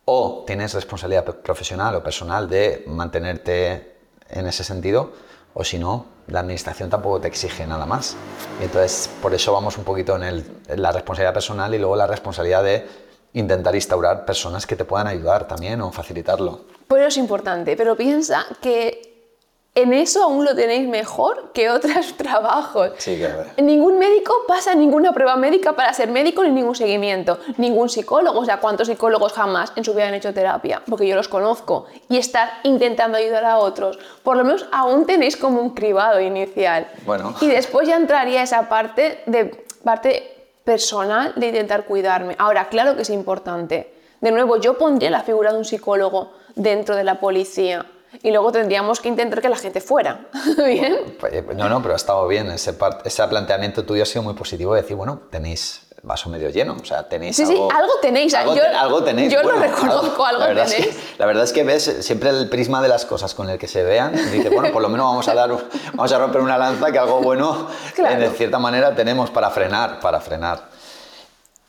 [0.05, 3.95] o tienes responsabilidad profesional o personal de mantenerte
[4.29, 5.13] en ese sentido,
[5.55, 8.15] o si no, la administración tampoco te exige nada más.
[8.59, 12.07] Y entonces, por eso vamos un poquito en, el, la responsabilidad personal y luego la
[12.07, 12.87] responsabilidad de
[13.33, 16.61] intentar instaurar personas que te puedan ayudar también o facilitarlo.
[16.87, 19.12] Pues es importante, pero piensa que
[19.75, 22.91] en eso aún lo tenéis mejor que otros trabajos.
[22.97, 23.45] Sí, claro.
[23.57, 27.39] Ningún médico pasa ninguna prueba médica para ser médico ni ningún seguimiento.
[27.57, 30.83] Ningún psicólogo, o sea, ¿cuántos psicólogos jamás en su vida han hecho terapia?
[30.87, 31.87] Porque yo los conozco.
[32.07, 33.97] Y estar intentando ayudar a otros.
[34.21, 36.87] Por lo menos aún tenéis como un cribado inicial.
[37.05, 37.33] Bueno.
[37.41, 40.33] Y después ya entraría esa parte de parte
[40.63, 42.35] personal de intentar cuidarme.
[42.37, 43.91] Ahora, claro que es importante.
[44.21, 47.85] De nuevo, yo pondría la figura de un psicólogo dentro de la policía.
[48.21, 50.27] Y luego tendríamos que intentar que la gente fuera.
[50.65, 51.15] ¿Bien?
[51.19, 52.49] Pues, eh, No, no, pero ha estado bien.
[52.51, 54.75] Ese, ese planteamiento tuyo ha sido muy positivo.
[54.75, 56.75] De decir, bueno, tenéis vaso medio lleno.
[56.81, 57.71] O sea, tenéis Sí, sí, algo...
[57.71, 59.31] algo tenéis, Algo, yo- te- algo tenéis.
[59.31, 60.95] yo lo reconozco, algo la Es tenéis.
[60.95, 63.67] que, la verdad es que ves siempre el prisma de las cosas con el que
[63.69, 64.13] se vean.
[64.13, 65.49] Y dices, bueno, por lo menos vamos a, dar,
[65.93, 68.15] vamos a romper una lanza que algo bueno, Claro.
[68.15, 70.69] eh, de cierta manera, tenemos para frenar, para frenar.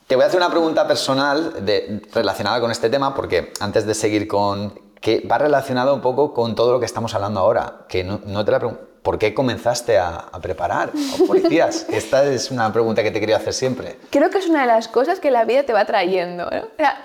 [0.08, 3.94] Te voy a hacer una pregunta personal de- relacionada con este tema, porque antes de
[3.94, 4.83] seguir con.
[5.04, 7.80] Que va relacionado un poco con todo lo que estamos hablando ahora.
[7.90, 8.82] Que no, no te la pregunto.
[9.02, 11.84] ¿Por qué comenzaste a, a preparar a policías?
[11.90, 13.98] Esta es una pregunta que te quería hacer siempre.
[14.08, 16.44] Creo que es una de las cosas que la vida te va trayendo.
[16.50, 16.58] ¿no?
[16.62, 16.96] O sea,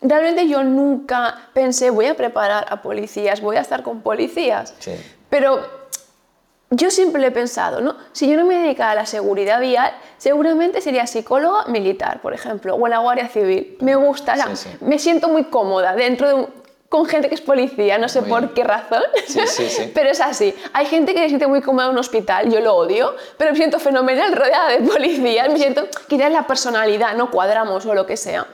[0.00, 4.72] realmente yo nunca pensé, voy a preparar a policías, voy a estar con policías.
[4.78, 4.92] Sí.
[5.28, 5.58] Pero
[6.70, 7.96] yo siempre he pensado, ¿no?
[8.12, 12.76] Si yo no me dedicara a la seguridad vial, seguramente sería psicóloga militar, por ejemplo,
[12.76, 13.78] o en la Guardia Civil.
[13.80, 14.76] Me gusta, o sea, Sí, sí.
[14.84, 16.57] me siento muy cómoda dentro de un-
[16.88, 18.54] con gente que es policía, no sé Muy por bien.
[18.54, 19.90] qué razón, Sí, sí, sí.
[19.94, 20.54] pero es así.
[20.72, 23.56] Hay gente que se siente muy cómoda en un hospital, yo lo odio, pero me
[23.56, 28.16] siento fenomenal rodeada de policías, me siento, quizás la personalidad, no cuadramos o lo que
[28.16, 28.46] sea.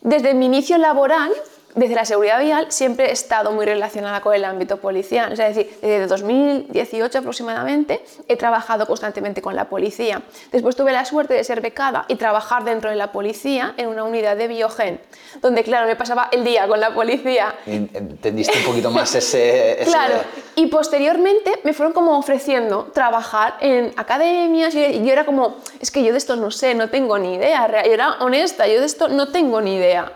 [0.00, 1.32] Desde mi inicio laboral,
[1.74, 5.32] desde la seguridad vial, siempre he estado muy relacionada con el ámbito policial.
[5.32, 10.22] Es decir, desde 2018 aproximadamente he trabajado constantemente con la policía.
[10.50, 14.04] Después tuve la suerte de ser becada y trabajar dentro de la policía en una
[14.04, 15.00] unidad de biogen,
[15.40, 19.72] donde, claro, me pasaba el día con la policía En- Entendiste un poquito más ese.
[19.82, 20.14] ese- Claro,
[20.56, 26.02] y posteriormente me fueron como ofreciendo trabajar en academias y yo era como, es que
[26.04, 29.08] yo de esto no sé, no tengo ni idea, yo era honesta, yo de esto
[29.08, 30.12] no tengo ni idea.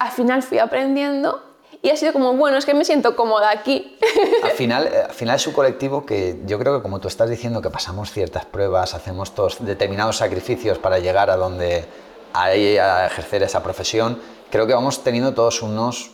[0.00, 1.42] Al final fui aprendiendo
[1.82, 3.98] y ha sido como, bueno, es que me siento cómoda aquí.
[4.42, 7.28] Al final, eh, al final es un colectivo que yo creo que como tú estás
[7.28, 11.84] diciendo que pasamos ciertas pruebas, hacemos todos determinados sacrificios para llegar a donde
[12.32, 14.18] ahí a ejercer esa profesión,
[14.50, 16.12] creo que vamos teniendo todos unos,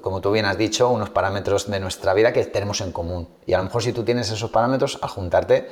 [0.00, 3.28] como tú bien has dicho, unos parámetros de nuestra vida que tenemos en común.
[3.46, 5.68] Y a lo mejor si tú tienes esos parámetros, al juntarte,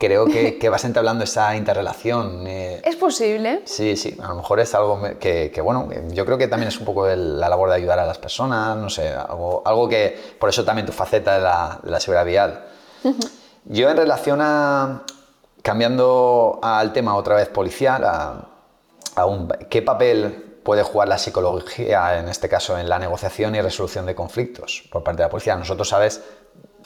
[0.00, 2.46] creo que, que vas entablando esa interrelación.
[2.46, 3.60] eh, es posible.
[3.66, 6.78] Sí, sí, a lo mejor es algo que, que, bueno, yo creo que también es
[6.78, 10.18] un poco el- la labor de ayudar a las personas, no sé, algo, algo que,
[10.40, 12.64] por eso también tu faceta de la, de la seguridad vial.
[13.66, 15.02] Yo en relación a,
[15.62, 18.48] cambiando al tema otra vez policial, a,
[19.16, 23.60] a un- ¿qué papel puede jugar la psicología, en este caso, en la negociación y
[23.60, 25.56] resolución de conflictos por parte de la policía?
[25.56, 26.22] Nosotros, sabes,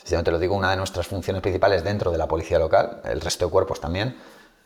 [0.05, 3.47] te lo digo, una de nuestras funciones principales dentro de la policía local, el resto
[3.47, 4.17] de cuerpos también,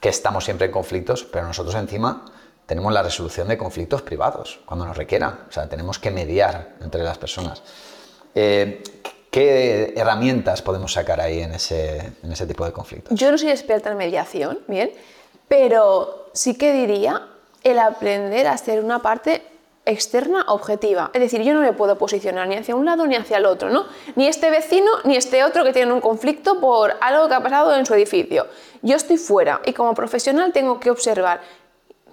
[0.01, 2.25] que estamos siempre en conflictos, pero nosotros encima
[2.67, 5.47] tenemos la resolución de conflictos privados, cuando nos requieran.
[5.49, 7.63] O sea, tenemos que mediar entre las personas.
[8.35, 8.83] Eh,
[9.31, 13.19] ¿Qué herramientas podemos sacar ahí en ese, en ese tipo de conflictos?
[13.19, 14.91] Yo no soy experta en mediación, bien,
[15.49, 17.27] pero sí que diría
[17.63, 19.43] el aprender a hacer una parte
[19.89, 21.11] externa objetiva.
[21.15, 23.71] Es decir, yo no me puedo posicionar ni hacia un lado ni hacia el otro,
[23.71, 23.87] ¿no?
[24.17, 27.75] Ni este vecino ni este otro que tienen un conflicto por algo que ha pasado
[27.75, 28.47] en su edificio.
[28.83, 31.41] Yo estoy fuera y como profesional tengo que observar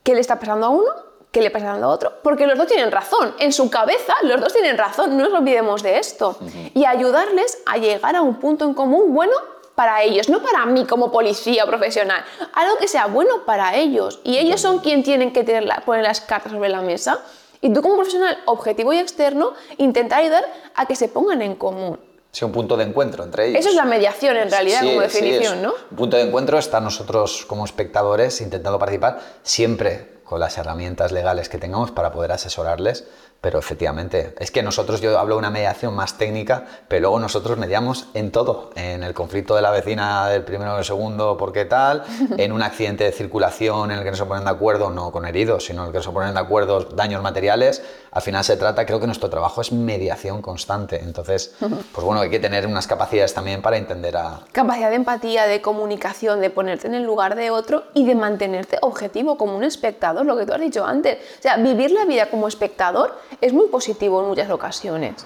[0.04, 0.92] qué le está pasando a uno,
[1.32, 3.34] qué le está pasando a otro, porque los dos tienen razón.
[3.40, 6.38] En su cabeza los dos tienen razón, no nos olvidemos de esto.
[6.74, 9.34] Y ayudarles a llegar a un punto en común bueno
[9.76, 14.22] para ellos, no para mí como policía profesional, algo que sea bueno para ellos.
[14.24, 17.20] Y ellos son quienes tienen que tener la- poner las cartas sobre la mesa.
[17.62, 22.00] Y tú como profesional objetivo y externo, intentar ayudar a que se pongan en común.
[22.32, 23.62] Sí, un punto de encuentro entre ellos.
[23.62, 25.74] Eso es la mediación en realidad Sí, como definición, ¿no?
[25.92, 31.48] Un punto de encuentro está nosotros como espectadores intentando participar siempre con las herramientas legales
[31.48, 33.08] que tengamos para poder asesorarles,
[33.46, 37.60] pero efectivamente, es que nosotros, yo hablo de una mediación más técnica, pero luego nosotros
[37.60, 41.54] mediamos en todo, en el conflicto de la vecina del primero o del segundo, ¿por
[41.54, 42.02] qué tal?
[42.38, 45.28] En un accidente de circulación en el que no se ponen de acuerdo, no con
[45.28, 47.84] heridos, sino en el que no se ponen de acuerdo daños materiales,
[48.16, 52.30] al final se trata, creo que nuestro trabajo es mediación constante, entonces, pues bueno, hay
[52.30, 56.88] que tener unas capacidades también para entender a, Capacidad de empatía, de comunicación, de ponerte
[56.88, 60.54] en el lugar de otro y de mantenerte objetivo como un espectador, lo que tú
[60.54, 61.18] has dicho antes.
[61.40, 65.26] O sea, vivir la vida como espectador es muy positivo en muchas ocasiones.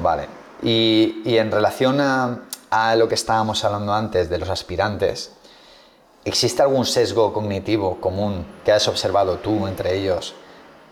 [0.00, 0.28] Vale.
[0.62, 5.32] Y, y en relación a, a lo que estábamos hablando antes de los aspirantes,
[6.24, 10.36] ¿existe algún sesgo cognitivo común que has observado tú entre ellos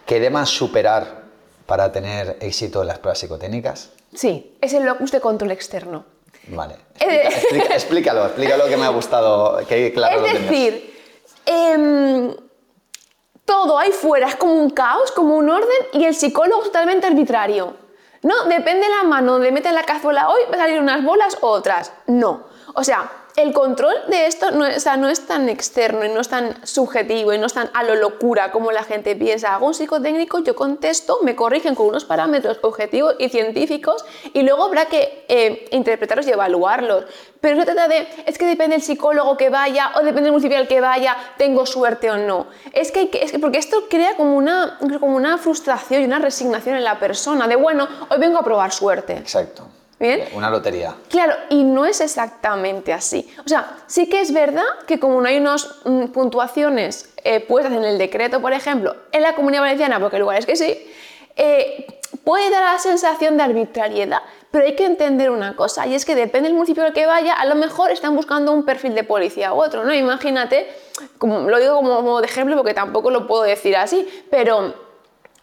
[0.07, 1.25] que deban superar
[1.67, 3.91] para tener éxito en las pruebas psicotécnicas?
[4.15, 6.05] Sí, es el locus de control externo.
[6.49, 6.77] Vale.
[6.99, 10.95] Eh, Explica- explica- explícalo, explícalo que me ha gustado, que claro es decir,
[11.45, 12.35] em,
[13.45, 17.07] todo ahí fuera es como un caos, como un orden y el psicólogo es totalmente
[17.07, 17.77] arbitrario.
[18.23, 21.37] No, depende de la mano donde mete la cazuela hoy, va a salir unas bolas
[21.43, 21.93] o otras.
[22.07, 22.45] No.
[22.75, 27.33] O sea, el control de esto no, es- tan externo y no es tan subjetivo
[27.33, 29.55] y no es tan a lo locura como la gente piensa.
[29.55, 34.65] Hago un psicotécnico, yo contesto, me corrigen con unos parámetros objetivos y científicos y luego
[34.65, 37.05] habrá que eh, interpretarlos y evaluarlos.
[37.41, 40.57] Pero no trata de, es que depende del psicólogo que vaya o depende del municipio
[40.59, 42.47] al que vaya, tengo suerte o no.
[42.73, 46.77] Es que- es que porque esto crea como una, como una frustración y una resignación
[46.77, 49.13] en la persona de, bueno, hoy vengo a probar suerte.
[49.15, 49.67] Exacto.
[49.99, 50.25] Bien.
[50.35, 50.95] Una lotería.
[51.09, 53.33] Claro, y no es exactamente así.
[53.45, 57.73] O sea, sí que es verdad que como no hay unas mm, puntuaciones eh, puestas
[57.73, 60.79] en el decreto, por ejemplo, en la Comunidad Valenciana, porque el lugar es que sí,
[61.37, 61.87] eh,
[62.25, 66.15] puede dar la sensación de arbitrariedad, pero hay que entender una cosa, y es que
[66.15, 69.55] depende del municipio al que vaya, a lo mejor están buscando un perfil de policía
[69.55, 69.95] u otro, ¿no?
[69.95, 70.67] Imagínate,
[71.19, 74.87] como, lo digo como, como de ejemplo porque tampoco lo puedo decir así, pero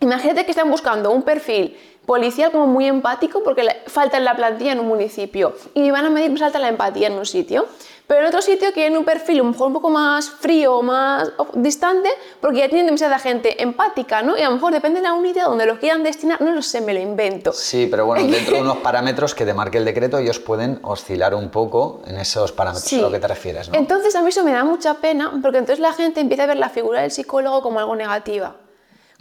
[0.04, 4.74] Imagínate que están buscando un perfil policial como muy empático porque falta en la plantilla
[4.74, 7.66] en un municipio y van a medir pues falta la empatía en un sitio.
[8.06, 10.82] Pero en otro sitio quieren un perfil a lo mejor un poco más frío o
[10.82, 12.10] más distante
[12.42, 14.38] porque ya tienen demasiada gente empática, ¿no?
[14.38, 16.82] Y a lo mejor depende de la unidad donde los quieran destinar, no lo sé,
[16.82, 17.54] me lo invento.
[17.54, 21.34] Sí, pero bueno, dentro de unos parámetros que te marque el decreto, ellos pueden oscilar
[21.34, 23.00] un poco en esos parámetros Sí.
[23.00, 23.76] a lo que te refieres, ¿no?
[23.80, 26.58] Entonces a mí eso me da mucha pena porque entonces la gente empieza a ver
[26.58, 28.58] la figura del psicólogo como algo negativa.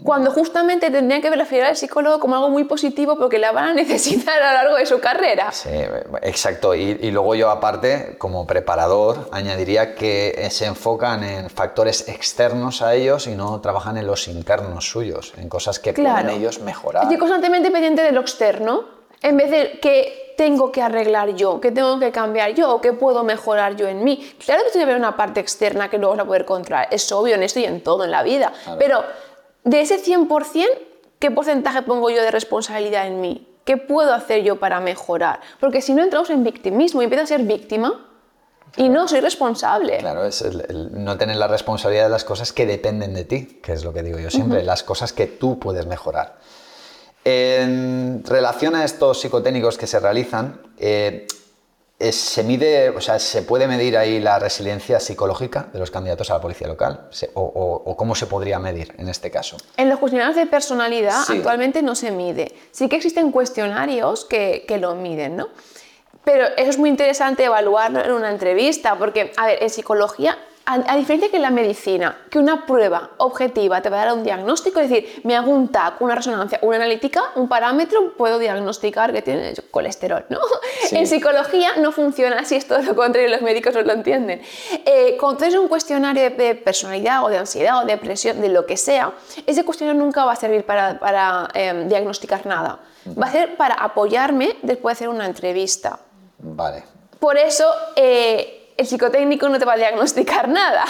[0.05, 3.53] Cuando justamente tendría que ver la figura del psicólogo como algo muy positivo porque la
[3.53, 5.53] van a necesitar a lo largo de su carrera.
[5.53, 5.71] Sí,
[6.23, 6.75] exacto.
[6.75, 12.95] Y, y luego yo aparte, como preparador, añadiría que se enfocan en factores externos a
[12.95, 16.23] ellos y no trabajan en los internos suyos, en cosas que Claro.
[16.25, 17.05] pueden ellos mejorar.
[17.05, 18.85] Estoy constantemente pendiente de lo externo
[19.21, 22.93] en vez de que tengo que arreglar yo, que tengo que cambiar yo, o que
[22.93, 24.35] puedo mejorar yo en mí.
[24.45, 26.89] Claro que tiene que haber una parte externa que luego vas a poder controlar.
[26.91, 28.53] Es obvio en esto y en todo en la vida.
[28.79, 29.05] Pero
[29.65, 30.67] de ese 100%,
[31.19, 33.49] ¿qué porcentaje pongo yo de responsabilidad en mí?
[33.65, 35.41] ¿Qué puedo hacer yo para mejorar?
[35.61, 38.09] Porque si no entramos en victimismo y empiezo a ser víctima
[38.77, 39.99] y no soy responsable.
[39.99, 43.61] Claro, es el- el no tener la responsabilidad de las cosas que dependen de ti,
[43.63, 46.39] que es lo que digo yo siempre, las cosas que tú puedes mejorar.
[47.25, 51.27] En relación a estos psicotécnicos que se realizan, eh,
[52.09, 56.31] es- se mide, o sea, se puede medir ahí la resiliencia psicológica de los candidatos
[56.31, 59.57] a la policía local, Se- o, o- o cómo se podría medir en este caso.
[59.77, 61.37] En los cuestionarios de personalidad Sí.
[61.39, 62.53] actualmente no se mide.
[62.71, 65.49] Sí que existen cuestionarios que, que lo miden, ¿no?
[66.25, 70.75] Pero eso es muy interesante evaluarlo en una entrevista, porque, a ver, en psicología, a,
[70.93, 74.23] a diferencia que en la medicina, que una prueba objetiva te va a dar un
[74.23, 79.13] diagnóstico, es decir, me hago un TAC, una resonancia, una analítica, un parámetro, puedo diagnosticar
[79.13, 80.39] que tiene colesterol, ¿no?
[80.85, 80.97] Sí.
[80.97, 84.43] En psicología no funciona así, es todo lo contrario, los médicos no lo entienden.
[84.85, 88.67] Eh, cuando haces un cuestionario de, de personalidad o de ansiedad o depresión, de lo
[88.67, 89.13] que sea,
[89.47, 92.81] ese cuestionario nunca va a servir para, para, eh, diagnosticar nada.
[93.21, 95.99] Va a ser para apoyarme después de hacer una entrevista.
[96.39, 96.85] Vale.
[97.19, 97.65] Por eso
[97.97, 100.85] eh, el psicotécnico no te va a diagnosticar nada,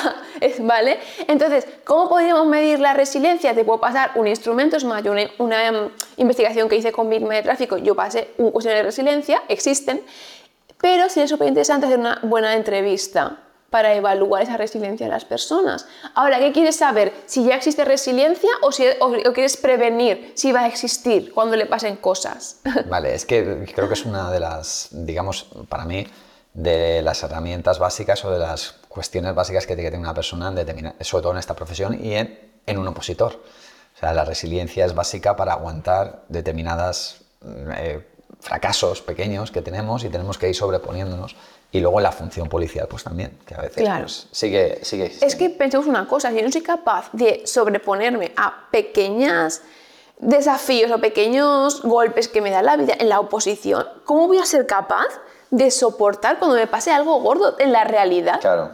[0.61, 0.99] ¿vale?
[1.29, 3.55] Entonces, ¿cómo podríamos medir la resiliencia?
[3.55, 7.09] Te puedo pasar un instrumento, es más, yo una, una, em, investigación que hice con
[7.09, 10.03] Víctima de Tráfico, yo pasé un cuestionario de resiliencia, existen,
[10.81, 13.39] pero sería súper interesante hacer una buena entrevista
[13.71, 15.87] para evaluar esa resiliencia de las personas.
[16.15, 17.13] Ahora, ¿qué quieres saber?
[17.25, 21.57] ¿Si ya existe resiliencia o, si, o, o quieres prevenir si va a existir cuando
[21.57, 22.61] le pasen cosas?
[22.89, 26.07] Vale, es que creo que es una de las, digamos, para mí,
[26.55, 30.49] de las herramientas básicas o de las cuestiones básicas que tiene que tener una persona,
[30.49, 33.41] en determina- sobre todo en esta profesión y en, en un opositor.
[33.95, 37.21] O sea, la resiliencia es básica para aguantar determinadas
[37.77, 38.07] eh,
[38.41, 41.37] fracasos pequeños que tenemos y tenemos que ir sobreponiéndonos.
[41.71, 44.03] Y luego la función policial, pues también, que a veces Claro.
[44.05, 48.33] pues, sigue, sigue Es que pensemos una cosa, si yo no soy capaz de sobreponerme
[48.37, 49.63] a pequeños
[50.19, 54.45] desafíos o pequeños golpes que me da la vida en la oposición, ¿cómo voy a
[54.45, 55.07] ser capaz
[55.53, 58.41] de soportar cuando me pase algo gordo en la realidad?
[58.41, 58.73] Claro.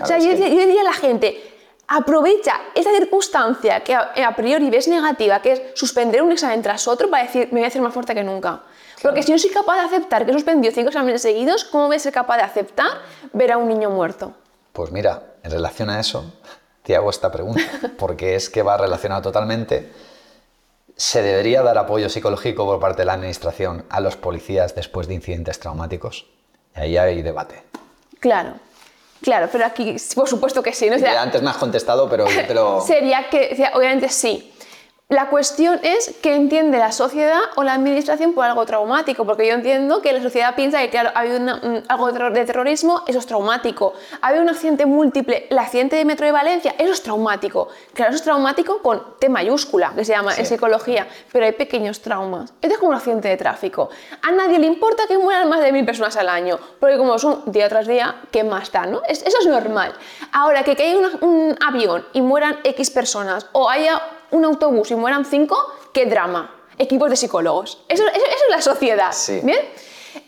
[0.00, 1.40] o sea, yo, que- diría- yo diría a la gente,
[1.86, 6.88] aprovecha esa circunstancia que a, a priori ves negativa, que es suspender un examen tras
[6.88, 8.62] otro para decir, me voy a hacer más fuerte que nunca.
[9.02, 11.96] Porque si no soy capaz de aceptar que he suspendido cinco exámenes seguidos, ¿cómo voy
[11.96, 12.88] a ser capaz de aceptar
[13.32, 14.32] ver a un niño muerto?
[14.72, 16.32] Pues mira, en relación a eso,
[16.84, 17.60] te hago esta pregunta,
[17.98, 19.92] porque es que va relacionado totalmente.
[21.02, 25.14] ¿Se debería dar apoyo psicológico por parte de la Administración a los policías después de
[25.14, 26.26] incidentes traumáticos?
[26.76, 27.64] Ahí hay debate.
[28.20, 28.54] Claro,
[29.20, 30.88] claro, pero aquí por supuesto que sí.
[30.88, 30.94] ¿no?
[30.94, 32.80] O sea, Ya antes me has contestado, pero yo te lo...
[32.86, 34.51] sería que, obviamente sí.
[35.12, 39.52] La cuestión es que entiende la sociedad o la administración por algo traumático, porque yo
[39.52, 42.44] entiendo que la sociedad piensa que, claro, ha habido una- un- algo de terror- de
[42.46, 43.92] terrorismo, eso es traumático.
[44.22, 47.68] Ha habido un accidente múltiple, el accidente de Metro de Valencia, eso es traumático.
[47.92, 52.00] Claro, eso es traumático con T mayúscula, que se llama en psicología, pero hay pequeños
[52.00, 52.50] traumas.
[52.62, 53.90] Esto es como un accidente de tráfico.
[54.22, 57.42] A nadie le importa que mueran más de mil personas al año, porque como son
[57.52, 58.86] día tras día, ¿qué más da?
[58.86, 59.02] ¿no?
[59.06, 59.92] Es- eso es normal.
[60.32, 64.00] Ahora, que caiga un avión y mueran X personas, o haya
[64.32, 65.56] un autobús y mueran cinco,
[65.92, 66.54] qué drama.
[66.78, 67.82] Equipos de psicólogos.
[67.88, 69.12] Eso, eso- eso es la sociedad.
[69.12, 69.40] Sí.
[69.44, 69.60] ¿Bien?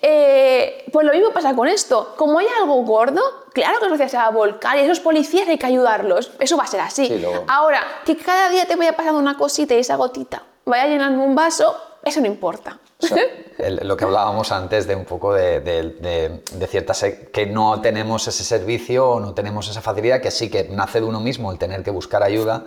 [0.02, 2.14] Eh, pues lo mismo pasa con esto.
[2.16, 3.20] Como hay algo gordo,
[3.52, 6.32] claro que la sociedad se va a volcar y esos policías hay que ayudarlos.
[6.38, 7.06] Eso va a ser así.
[7.06, 11.22] Sí, Ahora, que cada día te vaya pasando una cosita y esa gotita vaya llenando
[11.22, 12.78] un vaso, eso no importa.
[13.02, 13.22] O sea,
[13.58, 17.44] el- lo que hablábamos antes de un poco de, de, de- de ciertas e- que
[17.44, 21.20] no tenemos ese servicio o no tenemos esa facilidad, que sí que nace de uno
[21.20, 22.64] mismo el tener que buscar ayuda,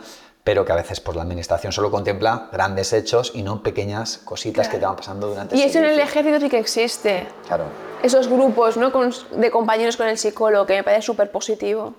[0.47, 4.69] pero que a veces pues, la administración solo contempla grandes hechos y no pequeñas cositas
[4.69, 7.27] que te van pasando durante Y eso en el ejército sí que existe.
[7.45, 7.65] Claro.
[8.01, 8.89] Esos grupos ¿no?
[9.31, 11.95] De compañeros con el psicólogo, que me parece súper positivo.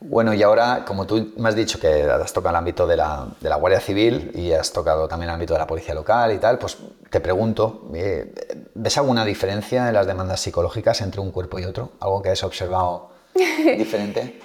[0.00, 3.26] Bueno, y ahora, como tú me has dicho que has tocado el ámbito de la,
[3.40, 6.36] de la Guardia Civil y has tocado también el ámbito de la Policía Local y
[6.36, 6.76] tal, pues
[7.08, 8.34] te pregunto, eh,
[8.74, 11.92] ¿ves alguna diferencia en las demandas psicológicas entre un cuerpo y otro?
[12.00, 13.12] ¿Algo que has observado
[13.78, 14.40] diferente?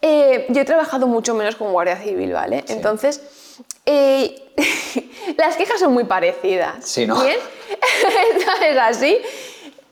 [0.00, 2.64] Eh, yo he trabajado mucho menos con Guardia Civil, ¿vale?
[2.68, 3.20] Entonces,
[3.84, 4.52] eh,
[5.36, 6.84] las quejas son muy parecidas.
[6.84, 7.20] Sí, ¿no?
[7.22, 7.38] ¿Bien?
[8.32, 9.18] Entonces, así.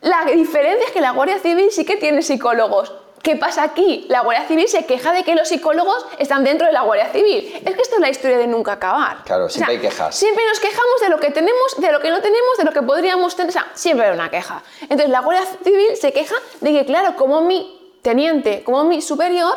[0.03, 2.93] La diferencia es que la Guardia Civil sí que tiene psicólogos.
[3.23, 4.07] ¿Qué pasa aquí?
[4.09, 7.61] La Guardia Civil se queja de que los psicólogos están dentro de la Guardia Civil.
[7.65, 9.25] Es que esto es la historia de nunca acabar.
[9.25, 10.15] Claro, siempre hay quejas.
[10.15, 12.83] Siempre nos quejamos de lo que tenemos, de lo que no tenemos, de lo que
[12.83, 13.49] podríamos tener.
[13.49, 14.63] O sea, siempre hay una queja.
[14.83, 19.57] Entonces, la Guardia Civil se queja de que, claro, como mi teniente, como mi superior,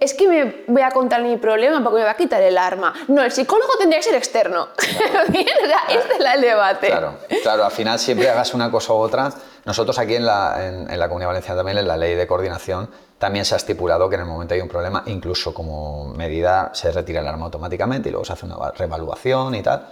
[0.00, 2.94] es que me voy a contar mi problema porque me va a quitar el arma.
[3.08, 4.68] No, el psicólogo tendría que ser externo.
[5.28, 6.86] Bien, o sea, este es el debate.
[6.86, 9.32] Claro, claro, al final siempre hagas una cosa u otra.
[9.64, 12.88] Nosotros aquí en la, en, en la Comunidad Valenciana también, en la ley de coordinación,
[13.18, 16.92] también se ha estipulado que en el momento hay un problema, incluso como medida se
[16.92, 19.88] retira el arma automáticamente y luego se hace una reevaluación y tal.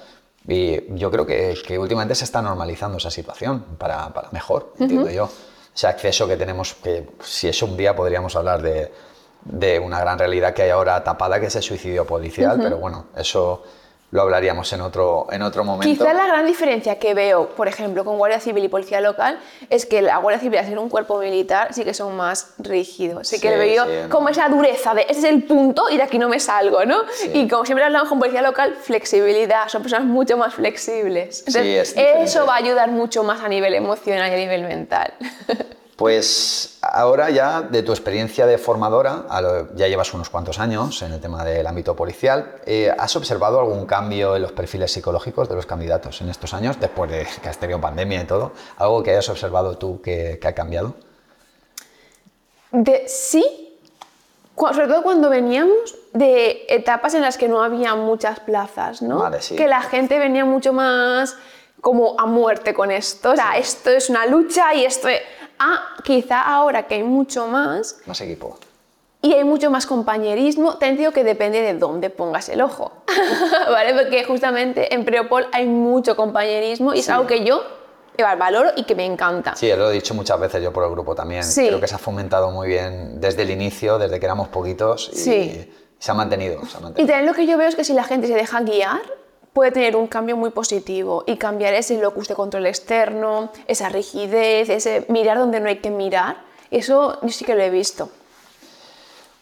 [0.47, 5.11] Y yo creo que, que últimamente se está normalizando esa situación para, para mejor, entiendo
[5.11, 5.29] yo.
[5.75, 8.93] Ese acceso que tenemos, que si eso un día podríamos hablar de,
[9.51, 13.07] de una gran realidad que hay ahora tapada, que es el suicidio policial, pero bueno,
[13.17, 13.63] eso
[14.13, 15.87] lo hablaríamos en otro, en otro momento.
[16.05, 19.39] Quizá la gran diferencia que veo, por ejemplo, con Guardia Civil y Policía Local,
[19.69, 23.27] es que la Guardia Civil, al ser un cuerpo militar, sí que son más rígidos.
[23.29, 24.31] Sí, que Sí, veo sí, como no.
[24.31, 26.99] esa dureza de ese es el punto y de aquí no me salgo, ¿no?
[27.13, 27.31] Sí.
[27.35, 31.45] Y como siempre hablamos con Policía Local, flexibilidad, son personas mucho más flexibles.
[31.47, 35.13] Sí, es eso va a ayudar mucho más a nivel emocional y a nivel mental.
[35.97, 39.25] Pues ahora ya de tu experiencia de formadora,
[39.75, 43.87] ya llevas unos cuantos años en el tema del ámbito policial, eh, ¿has observado algún
[43.87, 47.57] cambio en los perfiles psicológicos de los candidatos en estos años, después de que has
[47.57, 48.53] tenido pandemia y todo?
[48.77, 50.95] ¿Algo que hayas observado tú que, que ha cambiado?
[52.73, 53.79] De, sí,
[54.55, 59.19] sobre todo cuando veníamos de etapas en las que no había muchas plazas, ¿no?
[59.19, 59.57] Vale, sí.
[59.57, 61.37] Que la gente venía mucho más
[61.81, 63.31] como a muerte con esto.
[63.31, 65.21] O sea, esto es una lucha y esto es...
[65.59, 68.59] Ah, quizá ahora que hay mucho más Más equipo.
[69.23, 72.93] y hay mucho más compañerismo, también digo que depende de dónde pongas el ojo,
[73.71, 73.95] ¿vale?
[73.95, 77.13] Porque justamente en Preopol hay mucho compañerismo y es Sí.
[77.13, 77.63] algo que yo
[78.39, 79.55] valoro y que me encanta.
[79.57, 81.45] Sí, lo he dicho muchas veces yo por el grupo también.
[81.45, 81.67] Sí.
[81.67, 85.17] Creo que se ha fomentado muy bien desde el inicio, desde que éramos poquitos y
[85.17, 85.73] Sí.
[85.99, 86.65] se ha mantenido.
[86.67, 87.13] Se ha Y mantenido.
[87.13, 89.01] también lo que yo veo es que si la gente se deja guiar,
[89.57, 94.69] puede tener un cambio muy positivo y cambiar ese locus de control externo, esa rigidez,
[94.69, 96.45] ese mirar donde no hay que mirar.
[96.71, 98.11] Eso yo sí que lo he visto.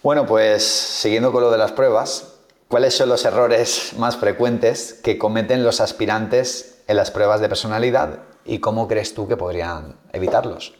[0.04, 2.36] Bueno, pues siguiendo con lo de las pruebas,
[2.68, 8.20] ¿cuáles son los errores más frecuentes que cometen los aspirantes en las pruebas de personalidad
[8.44, 10.74] y cómo crees tú que podrían evitarlos?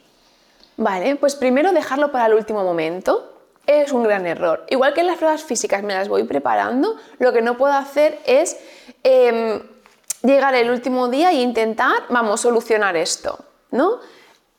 [0.76, 3.33] Vale, pues primero dejarlo para el último momento
[3.66, 4.64] es un gran error.
[4.68, 8.20] Igual que en las pruebas físicas me las voy preparando, lo que no puedo hacer
[8.26, 8.56] es
[9.02, 9.60] em,
[10.22, 13.38] llegar el último día e intentar, vamos, solucionar esto,
[13.70, 14.00] ¿no?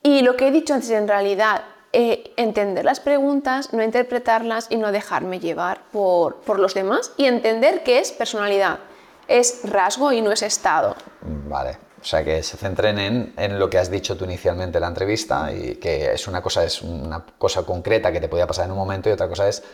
[0.02, 4.76] Y lo que he dicho antes, en realidad, eh, entender las preguntas, no interpretarlas y
[4.76, 8.80] no dejarme llevar por, por los demás y entender que es personalidad,
[9.28, 10.94] es rasgo y no es estado.
[11.22, 14.82] Vale, o sea que se centren en, en lo que has dicho tú inicialmente en
[14.82, 18.66] la entrevista y que es una cosa, es una cosa concreta que te podía pasar
[18.66, 19.64] en un momento y otra cosa es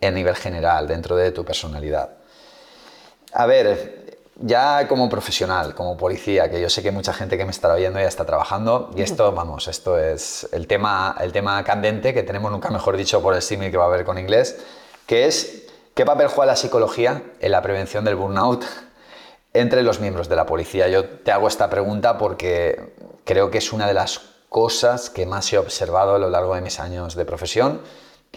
[0.00, 2.10] a nivel general, dentro de tu personalidad.
[3.32, 7.50] A ver, ya como profesional, como policía, que yo sé que mucha gente que me
[7.50, 12.14] estará oyendo ya está trabajando y esto, vamos, esto es el tema, el tema candente
[12.14, 14.60] que tenemos, nunca mejor dicho por el símil que va a haber con inglés,
[15.08, 18.64] que es qué papel juega la psicología en la prevención del burnout
[19.54, 20.88] entre los miembros de la policía.
[20.88, 22.94] Yo te hago esta pregunta porque
[23.24, 26.60] creo que es una de las cosas que más he observado a lo largo de
[26.60, 27.80] mis años de profesión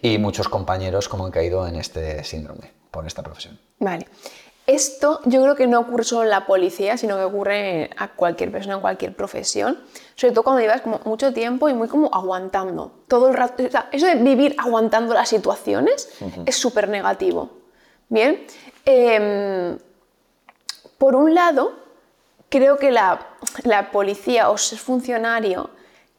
[0.01, 3.59] y muchos compañeros como han caído en este síndrome por esta profesión.
[3.79, 4.07] Vale.
[4.67, 8.51] Esto yo creo que no ocurre solo en la policía, sino que ocurre a cualquier
[8.51, 9.79] persona, en cualquier profesión.
[10.15, 12.91] Sobre todo cuando llevas como mucho tiempo y muy como aguantando.
[13.07, 13.63] Todo el rato.
[13.63, 16.09] O sea, eso de vivir aguantando las situaciones
[16.45, 17.49] es súper negativo.
[18.09, 18.45] Bien.
[18.83, 19.77] Em,
[20.97, 21.73] por un lado,
[22.49, 23.27] creo que la,
[23.63, 25.69] la policía o ser funcionario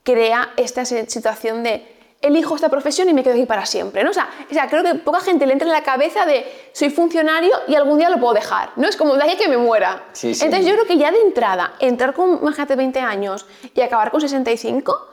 [0.03, 4.11] crea esta situación de elijo esta profesión y me quedo aquí para siempre, ¿no?
[4.11, 6.91] O sea, o sea, creo que poca gente le entra en la cabeza de soy
[6.91, 8.89] funcionario y algún día lo puedo dejar, ¿no?
[8.89, 10.05] Es como de ahí que me muera.
[10.13, 10.45] Sí, sí.
[10.45, 14.21] Entonces yo creo que ya de entrada, entrar con, imagínate, 20 años y acabar con
[14.21, 15.09] 65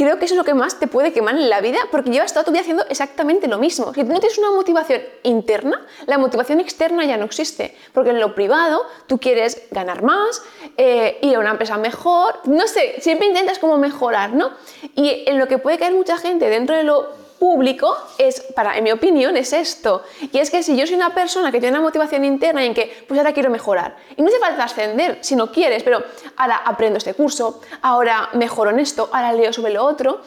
[0.00, 2.32] creo que eso es lo que más te puede quemar en la vida porque llevas
[2.32, 3.92] toda tu vida haciendo exactamente lo mismo.
[3.92, 7.76] Si tú no tienes una motivación interna, la motivación externa ya no existe.
[7.92, 10.42] Porque en lo privado tú quieres ganar más,
[10.78, 14.52] eh, ir a una empresa mejor, no sé, siempre intentas como mejorar, ¿no?
[14.94, 17.10] Y en lo que puede caer mucha gente dentro de lo
[17.40, 20.04] público es, para, en mi opinión, es esto.
[20.30, 23.04] Y es que si yo soy una persona que tiene una motivación interna en que,
[23.08, 26.04] pues ahora quiero mejorar, y no hace falta ascender si no quieres, pero
[26.36, 30.20] ahora aprendo este curso, ahora mejoro en esto, ahora leo sobre lo otro,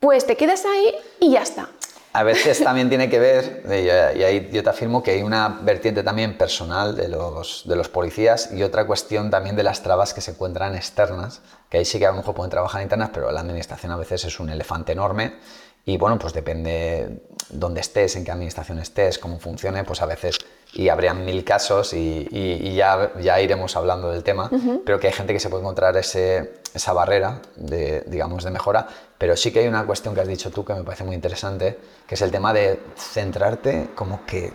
[0.00, 1.68] pues te quedas ahí y ya está.
[2.14, 6.02] A veces también tiene que ver, y ahí yo te afirmo que hay una vertiente
[6.02, 10.20] también personal de los, de los policías y otra cuestión también de las trabas que
[10.20, 13.40] se encuentran externas, que ahí sí que a lo mejor pueden trabajar internas, pero la
[13.40, 15.36] administración a veces es un elefante enorme
[15.88, 20.38] y bueno, pues depende dónde estés, en qué administración estés, cómo funcione, pues a veces,
[20.74, 24.50] y habrían mil casos y, ya, ya iremos hablando del tema,
[24.84, 28.86] pero que hay gente que se puede encontrar ese, esa barrera de, digamos, de mejora,
[29.16, 31.78] pero sí que hay una cuestión que has dicho tú que me parece muy interesante,
[32.06, 34.52] que es el tema de centrarte como que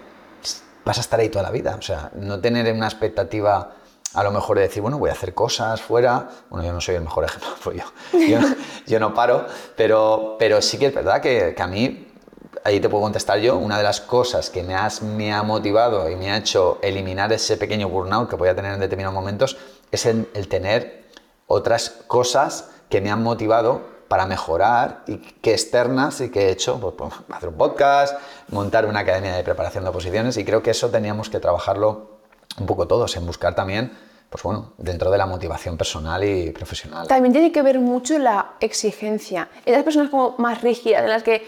[0.86, 3.78] vas a estar ahí toda la vida, o sea, no tener una expectativa
[4.14, 6.30] a lo mejor de decir, bueno, voy a hacer cosas fuera.
[6.50, 8.40] Bueno, yo no soy el mejor ejemplo, pues yo,
[8.86, 9.46] yo, no paro,
[9.76, 12.08] pero, pero sí que es verdad que, que, a mí,
[12.64, 16.10] ahí te puedo contestar yo, una de las cosas que me, has, me ha motivado
[16.10, 19.58] y me ha hecho eliminar ese pequeño burnout que voy a tener en determinados momentos
[19.92, 21.04] es el, tener
[21.48, 26.80] otras cosas que me han motivado para mejorar y que externas y que he hecho,
[26.80, 28.18] pues, pues, hacer un podcast,
[28.50, 32.13] montar una academia de preparación de oposiciones y creo que eso teníamos que trabajarlo
[32.60, 33.92] un poco todos, en buscar también,
[34.30, 37.08] pues bueno, dentro de la motivación personal y profesional.
[37.08, 39.50] También tiene que ver mucho la exigencia.
[39.66, 41.46] Esas personas como más rígidas, en las que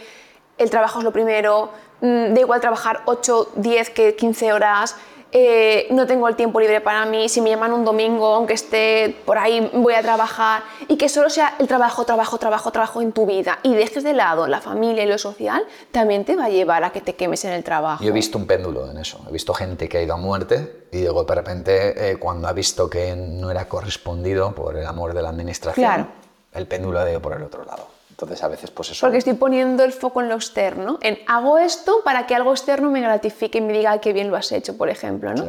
[0.57, 4.95] el trabajo es lo primero, mm, da igual trabajar 8, 10 que 15 horas,
[5.37, 9.17] eh, no tengo el tiempo libre para mí, si me llaman un domingo, aunque esté
[9.25, 13.11] por ahí, voy a trabajar, y que solo sea el trabajo, trabajo, trabajo, trabajo en
[13.11, 16.49] tu vida, y dejes de lado la familia y lo social, también te va a
[16.49, 18.01] llevar a que te quemes en el trabajo.
[18.01, 20.85] Yo he visto un péndulo en eso, he visto gente que ha ido a muerte
[20.93, 25.13] y luego de repente eh, cuando ha visto que no era correspondido por el amor
[25.13, 26.07] de la administración,
[26.53, 27.94] el péndulo ha ido por el otro lado.
[28.15, 29.05] Entonces a veces pues eso...
[29.05, 32.89] Porque estoy poniendo el foco en lo externo, en hago esto para que algo externo
[32.89, 35.33] me gratifique y me diga qué bien lo has hecho, por ejemplo.
[35.33, 35.43] ¿no?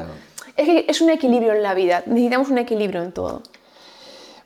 [0.57, 3.43] Es que es un equilibrio en la vida, necesitamos un equilibrio en todo.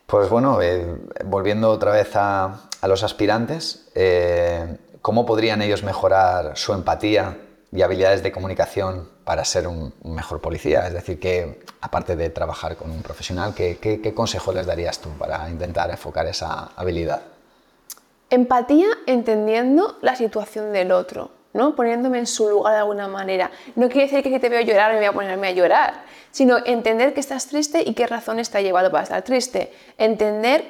[0.04, 6.58] Pues bueno, eh, volviendo otra vez a, a los aspirantes, eh, ¿cómo podrían ellos mejorar
[6.58, 7.38] su empatía
[7.72, 10.86] y habilidades de comunicación para ser un, mejor policía?
[10.86, 14.98] Es decir, que aparte de trabajar con un profesional, ¿qué, qué, qué consejo les darías
[14.98, 17.22] tú para intentar enfocar esa habilidad?
[18.30, 21.74] Empatía entendiendo la situación del otro, ¿no?
[21.74, 23.50] poniéndome en su lugar de alguna manera.
[23.74, 26.58] No quiere decir que si te veo llorar me voy a ponerme a llorar, sino
[26.64, 29.72] entender que estás triste y qué razón está llevado para estar triste.
[29.98, 30.64] Entender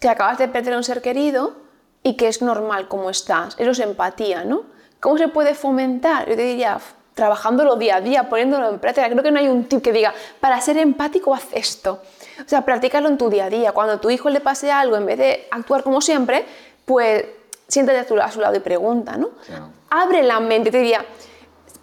[0.00, 1.54] que acabas de perder a un ser querido
[2.02, 3.54] y que es normal como estás.
[3.58, 4.64] Eso es empatía, ¿no?
[5.00, 6.28] ¿Cómo se puede fomentar?
[6.28, 6.78] Yo te diría,
[7.14, 9.08] trabajándolo día a día, poniéndolo en práctica.
[9.08, 12.02] Creo que no hay un tip que diga, para ser empático haz esto.
[12.44, 13.72] O sea, practícalo en tu día a día.
[13.72, 16.44] Cuando a tu hijo le pase algo, en vez de actuar como siempre,
[16.84, 17.24] pues
[17.68, 19.30] siéntate a, su lado y pregunta, ¿no?
[19.90, 21.04] Abre la mente, te diría,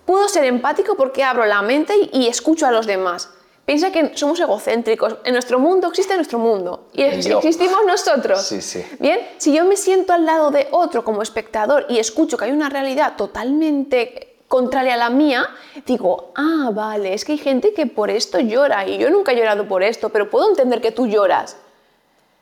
[0.06, 3.30] puedo ser empático porque abro la mente y, escucho a los demás.
[3.66, 5.18] Piensa que somos egocéntricos.
[5.24, 8.42] En nuestro mundo existe nuestro mundo y existimos nosotros.
[8.42, 8.84] Sí, sí.
[9.00, 12.52] Bien, si yo me siento al lado de otro como espectador y escucho que hay
[12.52, 15.48] una realidad totalmente contraria a la mía,
[15.86, 19.36] digo, ah, vale, es que hay gente que por esto llora y yo nunca he
[19.36, 21.56] llorado por esto, pero puedo entender que tú lloras.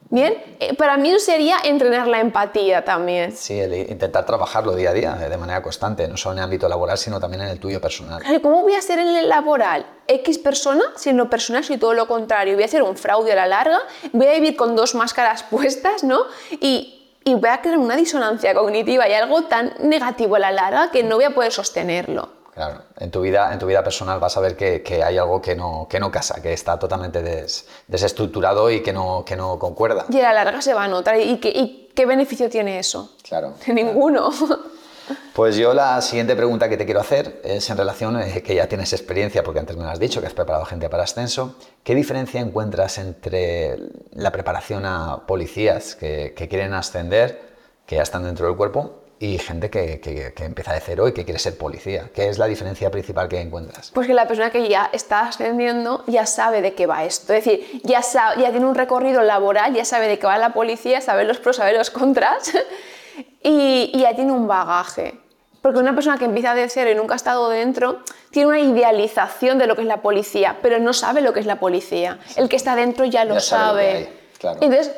[0.10, 3.36] Bien, eh, para mí sería entrenar la empatía también.
[3.36, 6.70] Sí, intentar trabajarlo día a día, eh, de manera constante, no solo en el ámbito
[6.70, 8.24] laboral, sino también en el tuyo personal.
[8.42, 11.94] ¿Cómo voy a ser en el laboral X persona si en lo personal soy todo
[11.94, 12.54] lo contrario?
[12.54, 13.80] Voy a hacer un fraude a la larga,
[14.14, 16.22] voy a vivir con dos máscaras puestas, ¿no?
[16.52, 20.90] Y, y voy a crear una disonancia cognitiva y algo tan negativo a la larga
[20.92, 22.37] que no voy a poder sostenerlo.
[22.58, 25.40] Claro, en tu vida, en tu vida personal vas a ver que, que hay algo
[25.40, 29.60] que no, que no casa, que está totalmente des- desestructurado y que no, que no
[29.60, 30.06] concuerda.
[30.10, 31.20] Y a la larga se va a notar.
[31.20, 33.16] ¿Y qué, y qué beneficio tiene eso?
[33.22, 33.54] Claro.
[33.68, 34.32] Ninguno.
[35.34, 38.68] Pues yo la siguiente pregunta que te quiero hacer es en relación, eh, que ya
[38.68, 41.56] tienes experiencia, porque antes me lo has dicho, que has preparado gente para ascenso.
[41.84, 43.78] ¿Qué diferencia encuentras entre
[44.14, 47.40] la preparación a policías que, que quieren ascender,
[47.86, 51.14] que ya están dentro del cuerpo, y gente que, que- que empieza de cero y
[51.14, 52.10] que quiere ser policía?
[52.14, 53.92] ¿Qué es la diferencia principal que encuentras?
[53.94, 57.34] Pues que la persona que ya está ascendiendo ya sabe de qué va esto.
[57.34, 60.54] Es decir, ya, sabe, ya tiene un recorrido laboral, ya sabe de qué va la
[60.54, 62.52] policía, sabe los pros, sabe los contras
[63.44, 65.20] y, y ya tiene un bagaje.
[65.62, 68.00] Porque una persona que empieza de cero y nunca ha estado dentro
[68.32, 71.46] tiene una idealización de lo que es la policía, pero no sabe lo que es
[71.46, 72.20] la policía.
[72.36, 74.10] El que está dentro ya lo Ya sabe sabe.
[74.40, 74.60] claro.
[74.62, 74.94] Entonces,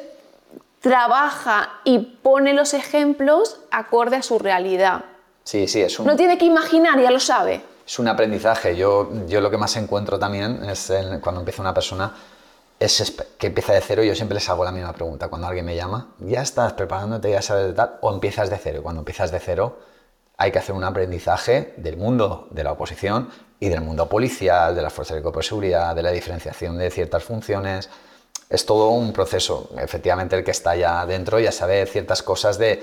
[0.82, 5.05] trabaja y pone los ejemplos acorde a su realidad.
[5.43, 7.61] Sí, sí, es un, No tiene que imaginar, ya lo sabe.
[7.86, 8.75] es un aprendizaje.
[8.75, 12.13] Yo, yo lo que más encuentro también es en- cuando empieza una persona
[12.80, 14.03] es que empieza de cero.
[14.03, 15.27] Yo siempre les hago la misma pregunta.
[15.27, 17.95] Cuando alguien me llama, ¿ya estás preparándote, ya sabes de tal?
[18.01, 18.80] ¿O empiezas de cero?
[18.80, 19.80] Y cuando empiezas de cero,
[20.38, 24.82] hay que hacer un aprendizaje del mundo de la oposición y del mundo policial, de
[24.82, 27.89] las fuerzas de seguridad, de la diferenciación de ciertas funciones.
[28.50, 29.70] Es todo un proceso.
[29.78, 32.82] Efectivamente, el que está ya dentro ya sabe ciertas cosas de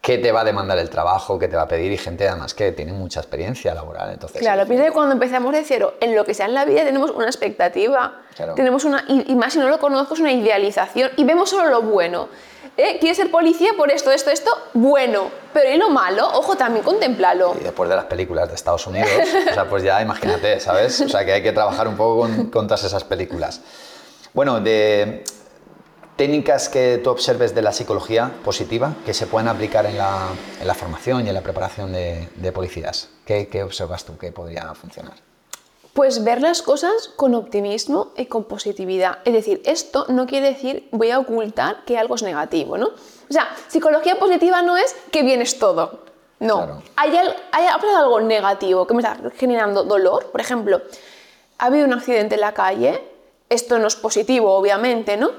[0.00, 2.54] qué te va a demandar el trabajo, qué te va a pedir y gente además
[2.54, 4.10] que tiene mucha experiencia laboral.
[4.10, 6.82] Entonces, Claro, piensa que cuando empezamos de cero, en lo que sea en la vida
[6.84, 8.54] tenemos una expectativa, Claro.
[8.54, 11.68] tenemos una, y, y más si no lo conozco, es una idealización y vemos solo
[11.68, 12.28] lo bueno.
[12.78, 12.96] ¿Eh?
[12.98, 14.50] ¿Quieres ser policía por esto, esto, esto?
[14.72, 16.26] Bueno, pero ¿y lo malo?
[16.26, 17.54] Ojo, también contemplalo.
[17.60, 19.10] Y después de las películas de Estados Unidos,
[19.50, 20.98] o sea, pues ya imagínate, ¿sabes?
[21.02, 23.60] O sea, que hay que trabajar un poco con, con todas esas películas.
[24.34, 25.24] Bueno, de
[26.16, 30.28] técnicas que tú observes de la psicología positiva que se pueden aplicar en la,
[30.60, 33.10] en la formación y en la preparación de, de policías.
[33.26, 35.14] ¿Qué, ¿Qué observas tú que podría funcionar?
[35.92, 39.18] Pues ver las cosas con optimismo y con positividad.
[39.26, 42.86] Es decir, esto no quiere decir voy a ocultar que algo es negativo, ¿no?
[42.86, 46.00] O sea, psicología positiva no es que bien es todo.
[46.40, 46.56] No.
[46.56, 46.82] Claro.
[46.96, 47.14] Hay,
[47.52, 50.30] hay algo negativo que me está generando dolor.
[50.32, 50.80] Por ejemplo,
[51.58, 53.11] ha habido un accidente en la calle.
[53.52, 55.30] Esto no es positivo, obviamente, ¿no?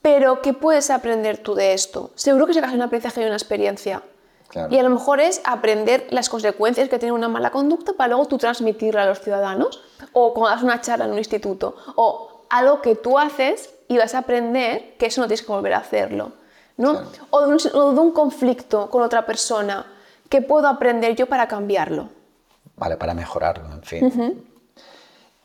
[0.00, 2.10] Pero ¿qué puedes aprender tú de esto?
[2.14, 4.02] Seguro que sacas un aprendizaje y una experiencia.
[4.46, 4.72] Claro.
[4.72, 8.26] Y a lo mejor es aprender las consecuencias que tiene una mala conducta para luego
[8.26, 9.82] tú transmitirla a los ciudadanos.
[10.12, 11.74] O cuando das una charla en un instituto.
[11.96, 15.74] O algo que tú haces y vas a aprender que eso no tienes que volver
[15.74, 16.32] a hacerlo.
[16.76, 16.92] ¿no?
[16.92, 17.08] Claro.
[17.30, 19.84] O, de un, o de un conflicto con otra persona.
[20.28, 22.08] ¿Qué puedo aprender yo para cambiarlo?
[22.76, 24.44] Vale, para mejorarlo, en fin.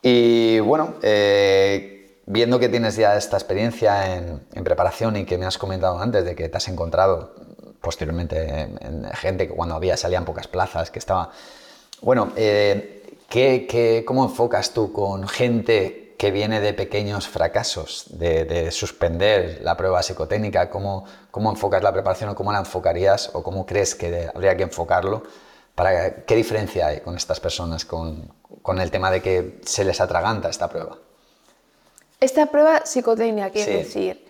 [0.00, 1.93] Y bueno, eh,
[2.26, 6.34] viendo que tienes ya esta experiencia en, preparación y que me has comentado antes de
[6.34, 7.34] que te has encontrado
[7.80, 11.30] posteriormente en, en gente que cuando había salían pocas plazas, que estaba...
[12.00, 18.44] Bueno, eh, ¿qué, qué- cómo enfocas tú con gente que viene de pequeños fracasos, de,
[18.44, 20.70] de suspender la prueba psicotécnica?
[20.70, 24.62] ¿Cómo, ¿Cómo enfocas la preparación o cómo la enfocarías o cómo crees que habría que
[24.64, 25.22] enfocarlo?
[25.74, 30.00] Para, ¿Qué diferencia hay con estas personas con, con el tema de que se les
[30.00, 30.96] atraganta esta prueba?
[32.24, 33.78] Esta prueba psicotécnica, quiero Sí.
[33.78, 34.24] decir,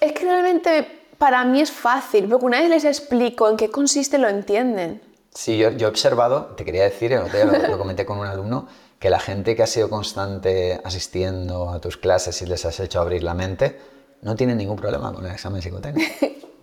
[0.00, 0.86] es que realmente
[1.16, 5.00] para mí es fácil, porque una vez les explico en qué consiste, lo entienden.
[5.34, 8.18] Sí, yo, yo he observado, te quería decir, el otro día lo, lo comenté con
[8.18, 12.64] un alumno, que la gente que ha sido constante asistiendo a tus clases y les
[12.66, 13.80] has hecho abrir la mente,
[14.20, 16.10] no tiene ningún problema con el examen psicotécnico.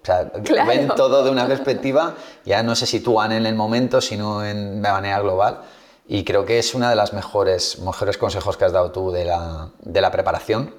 [0.03, 0.67] O sea, Claro.
[0.69, 4.91] ven todo de una perspectiva, ya no se sitúan en el momento, sino en de
[4.91, 5.61] manera global.
[6.07, 9.25] Y creo que es una de las mejores, mejores consejos que has dado tú de
[9.25, 10.73] la, de la preparación,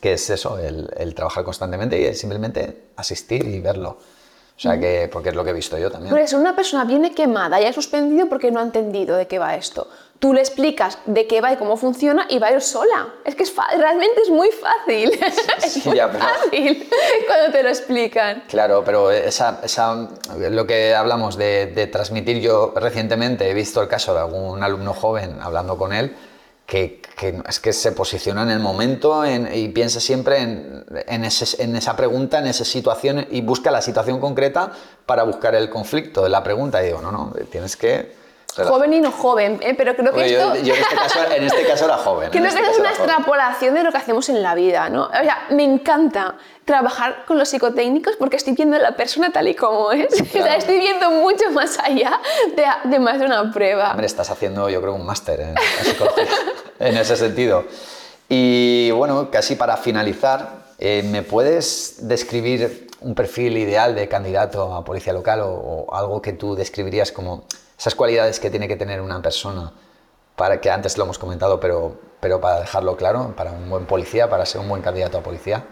[0.00, 3.98] que es eso, el, el trabajar constantemente y simplemente asistir y verlo.
[4.56, 6.10] O sea, que, porque es lo que he visto yo también.
[6.10, 9.38] Por eso una persona viene quemada y ha suspendido porque no ha entendido de qué
[9.38, 9.86] va esto.
[10.18, 13.14] Tú le explicas de qué va y cómo funciona y va a ir sola.
[13.24, 15.10] Es que es realmente es muy fácil.
[15.64, 16.88] es muy ya, pero- fácil
[17.26, 18.44] cuando te lo explican.
[18.48, 20.08] Claro, pero esa, esa-
[20.50, 24.94] lo que hablamos de, de transmitir, yo recientemente he visto el caso de algún alumno
[24.94, 26.16] joven hablando con él,
[26.64, 31.24] que, que es que se posiciona en el momento en- y piensa siempre en, en
[31.26, 34.72] ese- en esa pregunta, en esa situación y busca la situación concreta
[35.04, 36.82] para buscar el conflicto de la pregunta.
[36.82, 38.24] Y digo, no, no, tienes que...
[38.64, 39.74] Joven y no joven, ¿eh?
[39.76, 40.54] pero creo que Oye, esto...
[40.56, 42.30] yo, yo en, este caso, en este caso era joven.
[42.32, 43.06] Este que es caso una joven.
[43.06, 45.04] extrapolación de lo que hacemos en la vida, ¿no?
[45.06, 49.46] O sea, me encanta trabajar con los psicotécnicos porque estoy viendo a la persona tal
[49.48, 50.06] y como es.
[50.20, 50.58] O sea, Claro.
[50.58, 52.20] estoy viendo mucho más allá
[52.56, 53.90] de, de más de una prueba.
[53.90, 56.24] Hombre, estás haciendo, yo creo, un máster en, en psicología
[56.80, 57.64] en ese sentido.
[58.28, 64.84] Y bueno, casi para finalizar, eh, ¿me puedes describir un perfil ideal de candidato a
[64.84, 67.44] policía local o, o algo que tú describirías como
[67.78, 69.72] esas cualidades que tiene que tener una persona,
[70.34, 74.28] para que antes lo hemos comentado, pero, pero para dejarlo claro, para un buen policía,
[74.28, 75.64] para ser un buen candidato a policía?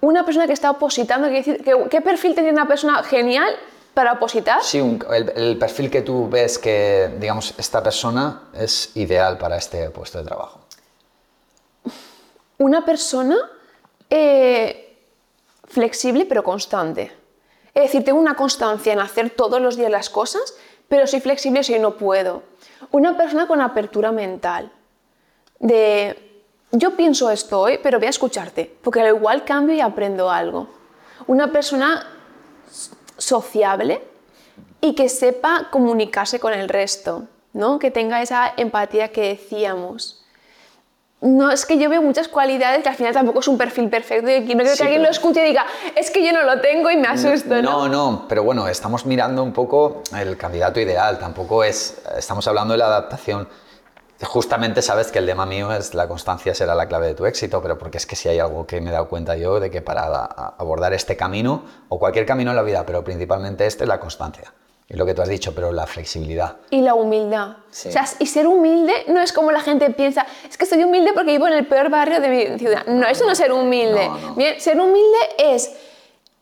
[0.00, 3.54] Una persona que está opositando, quiere decir, ¿qué, qué perfil tiene una persona genial
[3.94, 4.62] para opositar?
[4.62, 9.56] Sí, un- el, el perfil que tú ves que, digamos, esta persona es ideal para
[9.56, 10.60] este puesto de trabajo.
[12.58, 13.36] Una persona
[14.10, 14.96] eh,
[15.66, 17.12] flexible pero constante.
[17.74, 20.54] Es decir, tengo una constancia en hacer todos los días las cosas,
[20.88, 22.42] pero soy flexible si no puedo.
[22.90, 24.70] Una persona con apertura mental.
[25.58, 30.30] De, yo pienso esto hoy, pero voy a escucharte, porque al igual cambio y aprendo
[30.30, 30.68] algo.
[31.26, 32.06] Una persona
[33.16, 34.02] sociable
[34.80, 37.78] y que sepa comunicarse con el resto, ¿no?
[37.78, 40.23] que tenga esa empatía que decíamos.
[41.24, 44.28] No, es que yo veo muchas cualidades que al final tampoco es un perfil perfecto
[44.28, 45.64] y aquí no creo Sí, que alguien lo escuche y diga,
[45.96, 47.62] es que yo no lo tengo y me asusto, ¿no?
[47.62, 52.72] No, no, pero bueno, estamos mirando un poco el candidato ideal, tampoco es, estamos hablando
[52.72, 53.48] de la adaptación.
[54.22, 57.62] Justamente sabes que el lema mío es la constancia será la clave de tu éxito,
[57.62, 59.80] pero porque es que si hay algo que me he dado cuenta yo de que
[59.80, 64.52] para abordar este camino, o cualquier camino en la vida, pero principalmente este, la constancia.
[64.88, 66.56] Y lo que tú has dicho, pero la flexibilidad.
[66.70, 67.56] Y la humildad.
[67.70, 67.88] Sí.
[67.88, 71.12] O sea, y ser humilde no es como la gente piensa, es que soy humilde
[71.14, 72.84] porque vivo en el peor barrio de mi ciudad.
[72.86, 74.08] No, eso no es ser humilde.
[74.08, 74.34] No, no.
[74.34, 75.74] Bien, ser humilde es,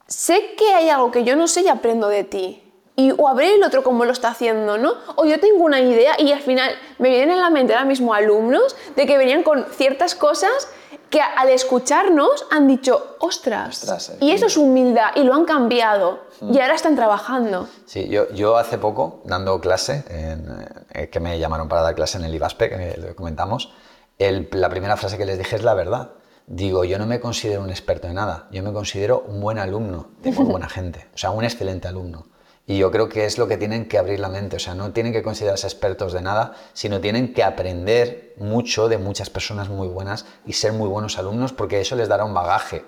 [0.08, 2.62] sé que hay algo que yo no sé y aprendo de ti.
[2.96, 4.94] Y, o a ver el otro cómo lo está haciendo, ¿no?
[5.16, 8.12] O yo tengo una idea y al final me vienen en la mente ahora mismo
[8.12, 10.68] alumnos de que venían con ciertas cosas
[11.10, 15.44] que al escucharnos han dicho, ostras, Ostras, eh, y eso es humildad y lo han
[15.44, 17.68] cambiado y ahora están trabajando.
[17.86, 20.46] Sí, yo, yo hace poco, dando clase, en,
[20.92, 23.72] eh, que me llamaron para dar clase en el IBASPE, que lo comentamos,
[24.18, 26.12] el- la primera frase que les dije es la verdad.
[26.46, 30.10] Digo, yo no me considero un experto en nada, yo me considero un buen alumno
[30.22, 32.26] de muy buena gente, o sea, un excelente alumno.
[32.72, 34.92] Y yo creo que es lo que tienen que abrir la mente, o sea, no
[34.92, 39.88] tienen que considerarse expertos de nada, sino tienen que aprender mucho de muchas personas muy
[39.88, 42.82] buenas y ser muy buenos alumnos, porque eso les dará un bagaje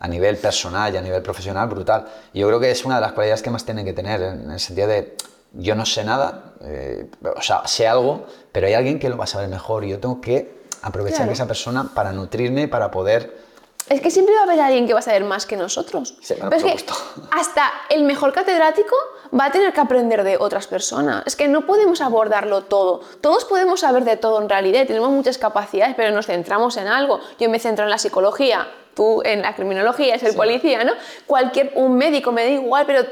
[0.00, 2.08] a nivel personal y a nivel profesional brutal.
[2.32, 4.50] Y yo creo que es una de las cualidades que más tienen que tener, en
[4.50, 5.16] el sentido de,
[5.52, 9.22] yo no sé nada, eh, o sea, sé algo, pero hay alguien que lo va
[9.22, 11.32] a saber mejor y yo tengo que aprovechar Claro.
[11.34, 13.46] esa persona para nutrirme, para poder...
[13.88, 16.14] Es que siempre va a haber alguien que va a saber más que nosotros.
[16.20, 16.84] Sí, Pero es que
[17.30, 18.94] hasta el mejor catedrático
[19.38, 21.22] va a tener que aprender de otras personas.
[21.26, 23.00] Es que no podemos abordarlo todo.
[23.20, 24.86] Todos podemos saber de todo en realidad.
[24.86, 27.20] Tenemos muchas capacidades, pero nos centramos en algo.
[27.38, 30.92] Yo me centro en la psicología, tú en la criminología, es el policía, ¿no?
[31.26, 33.04] Cualquier, un médico me da igual, pero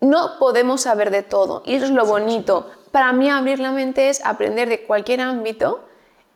[0.00, 1.62] no podemos saber de todo.
[1.66, 2.70] Y eso es lo bonito.
[2.92, 5.87] Para mí abrir la mente es aprender de cualquier ámbito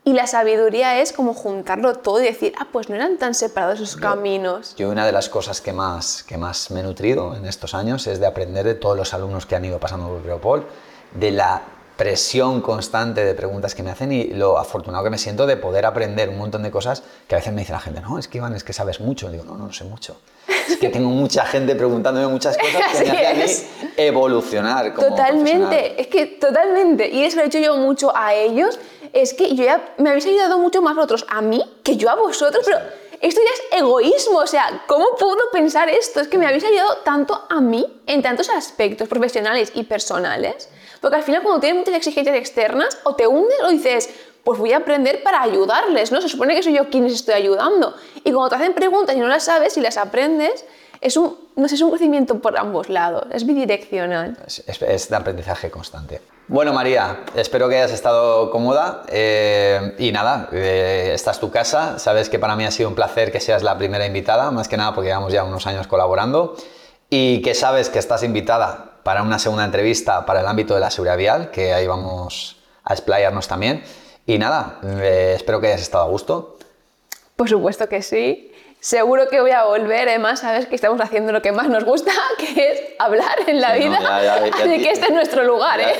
[0.05, 3.81] y la sabiduría es como juntarlo todo y decir, ah, pues no eran tan separados
[3.81, 4.75] esos caminos.
[4.77, 8.07] Yo una de las cosas que más, que más me he nutrido en estos años
[8.07, 10.67] es de aprender de todos los alumnos que han ido pasando por Preopol,
[11.15, 11.63] de la
[11.97, 15.86] presión constante de preguntas que me hacen y lo afortunado que me siento de poder
[15.86, 18.38] aprender un montón de cosas que a veces me dice la gente, no, es que
[18.38, 19.30] Iván, es que sabes mucho.
[19.30, 20.16] digo, no, no, no sé mucho.
[20.49, 23.66] Es que tengo mucha gente preguntándome muchas cosas que me hace a mí es.
[23.97, 25.09] evolucionar como.
[25.09, 27.09] Totalmente, es que totalmente.
[27.09, 28.78] Y eso lo he hecho yo mucho a ellos.
[29.12, 32.14] Es que yo ya me habéis ayudado mucho más vosotros a mí que yo a
[32.14, 32.78] vosotros, pero
[33.20, 34.38] esto ya es egoísmo.
[34.38, 36.20] O sea, ¿cómo puedo pensar esto?
[36.20, 40.68] Es que me habéis ayudado tanto a mí en tantos aspectos profesionales y personales.
[41.03, 44.09] Porque al final, cuando tienes muchas exigencias externas, o te hundes o dices,
[44.45, 46.21] pues voy a aprender para ayudarles, ¿no?
[46.23, 47.95] Se supone que soy yo quien les estoy ayudando.
[48.25, 50.65] Y cuando te hacen preguntas y no las sabes y las aprendes,
[51.01, 54.39] es un, no sé, es un crecimiento por ambos lados, es bidireccional.
[54.47, 56.21] Es, es- de aprendizaje constante.
[56.49, 59.03] Bueno, María, espero que hayas estado cómoda.
[59.09, 61.99] eh, y nada, eh, esta es tu casa.
[61.99, 64.77] Sabes que para mí ha sido un placer que seas la primera invitada, más que
[64.77, 66.57] nada porque llevamos ya unos años colaborando.
[67.11, 70.91] Y que sabes que estás invitada para una segunda entrevista para el ámbito de la
[70.91, 73.83] seguridad vial, que ahí vamos a explayarnos también.
[74.27, 76.57] Y nada, eh, espero que hayas estado a gusto.
[77.37, 78.49] Por supuesto que sí.
[78.79, 82.11] Seguro que voy a volver, además, sabes que estamos haciendo lo que más nos gusta,
[82.39, 84.01] que es hablar en la Sí, no, vida.
[84.01, 85.91] ya, ya, ya, Así que este es nuestro lugar, Ya,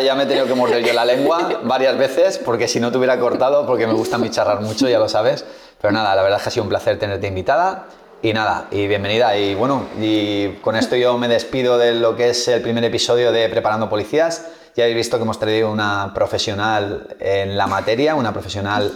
[0.00, 0.02] ¿eh?
[0.04, 2.96] ya- me he tenido que morder yo la lengua varias veces porque si no te
[2.96, 5.44] hubiera cortado, porque me gusta charlar mucho, ya lo sabes.
[5.78, 7.84] Pero nada, la verdad es que ha sido un placer tenerte invitada.
[8.24, 9.36] Y nada, y bienvenida.
[9.36, 13.32] Y bueno, y con esto yo me despido de lo que es el primer episodio
[13.32, 14.46] de Preparando Policías.
[14.76, 18.92] Ya habéis visto que hemos traído una profesional en la materia, una profesional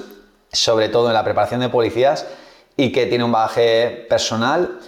[0.53, 2.24] sobre todo en la preparación de policías
[2.77, 4.79] y que tiene un bagaje personal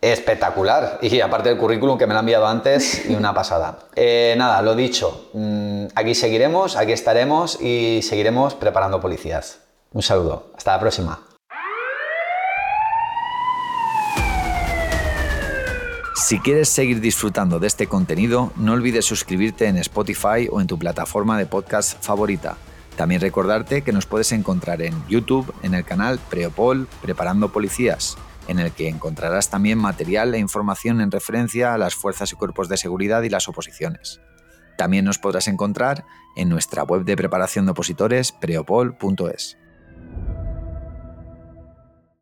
[0.00, 1.00] espectacular.
[1.02, 3.80] Y aparte del currículum que me lo ha enviado antes y una pasada.
[3.96, 9.58] Eh, nada, lo dicho, mm, aquí seguiremos, aquí estaremos y seguiremos preparando policías.
[9.92, 11.31] Un saludo, hasta la próxima.
[16.32, 20.78] Si quieres seguir disfrutando de este contenido, no olvides suscribirte en Spotify o en tu
[20.78, 22.56] plataforma de podcast favorita.
[22.96, 28.16] También recordarte que nos puedes encontrar en YouTube, en el canal Preopol Preparando Policías,
[28.48, 32.70] en el que encontrarás también material e información en referencia a las fuerzas y cuerpos
[32.70, 34.22] de seguridad y las oposiciones.
[34.78, 39.58] También nos podrás encontrar en nuestra web de preparación de opositores preopol.es.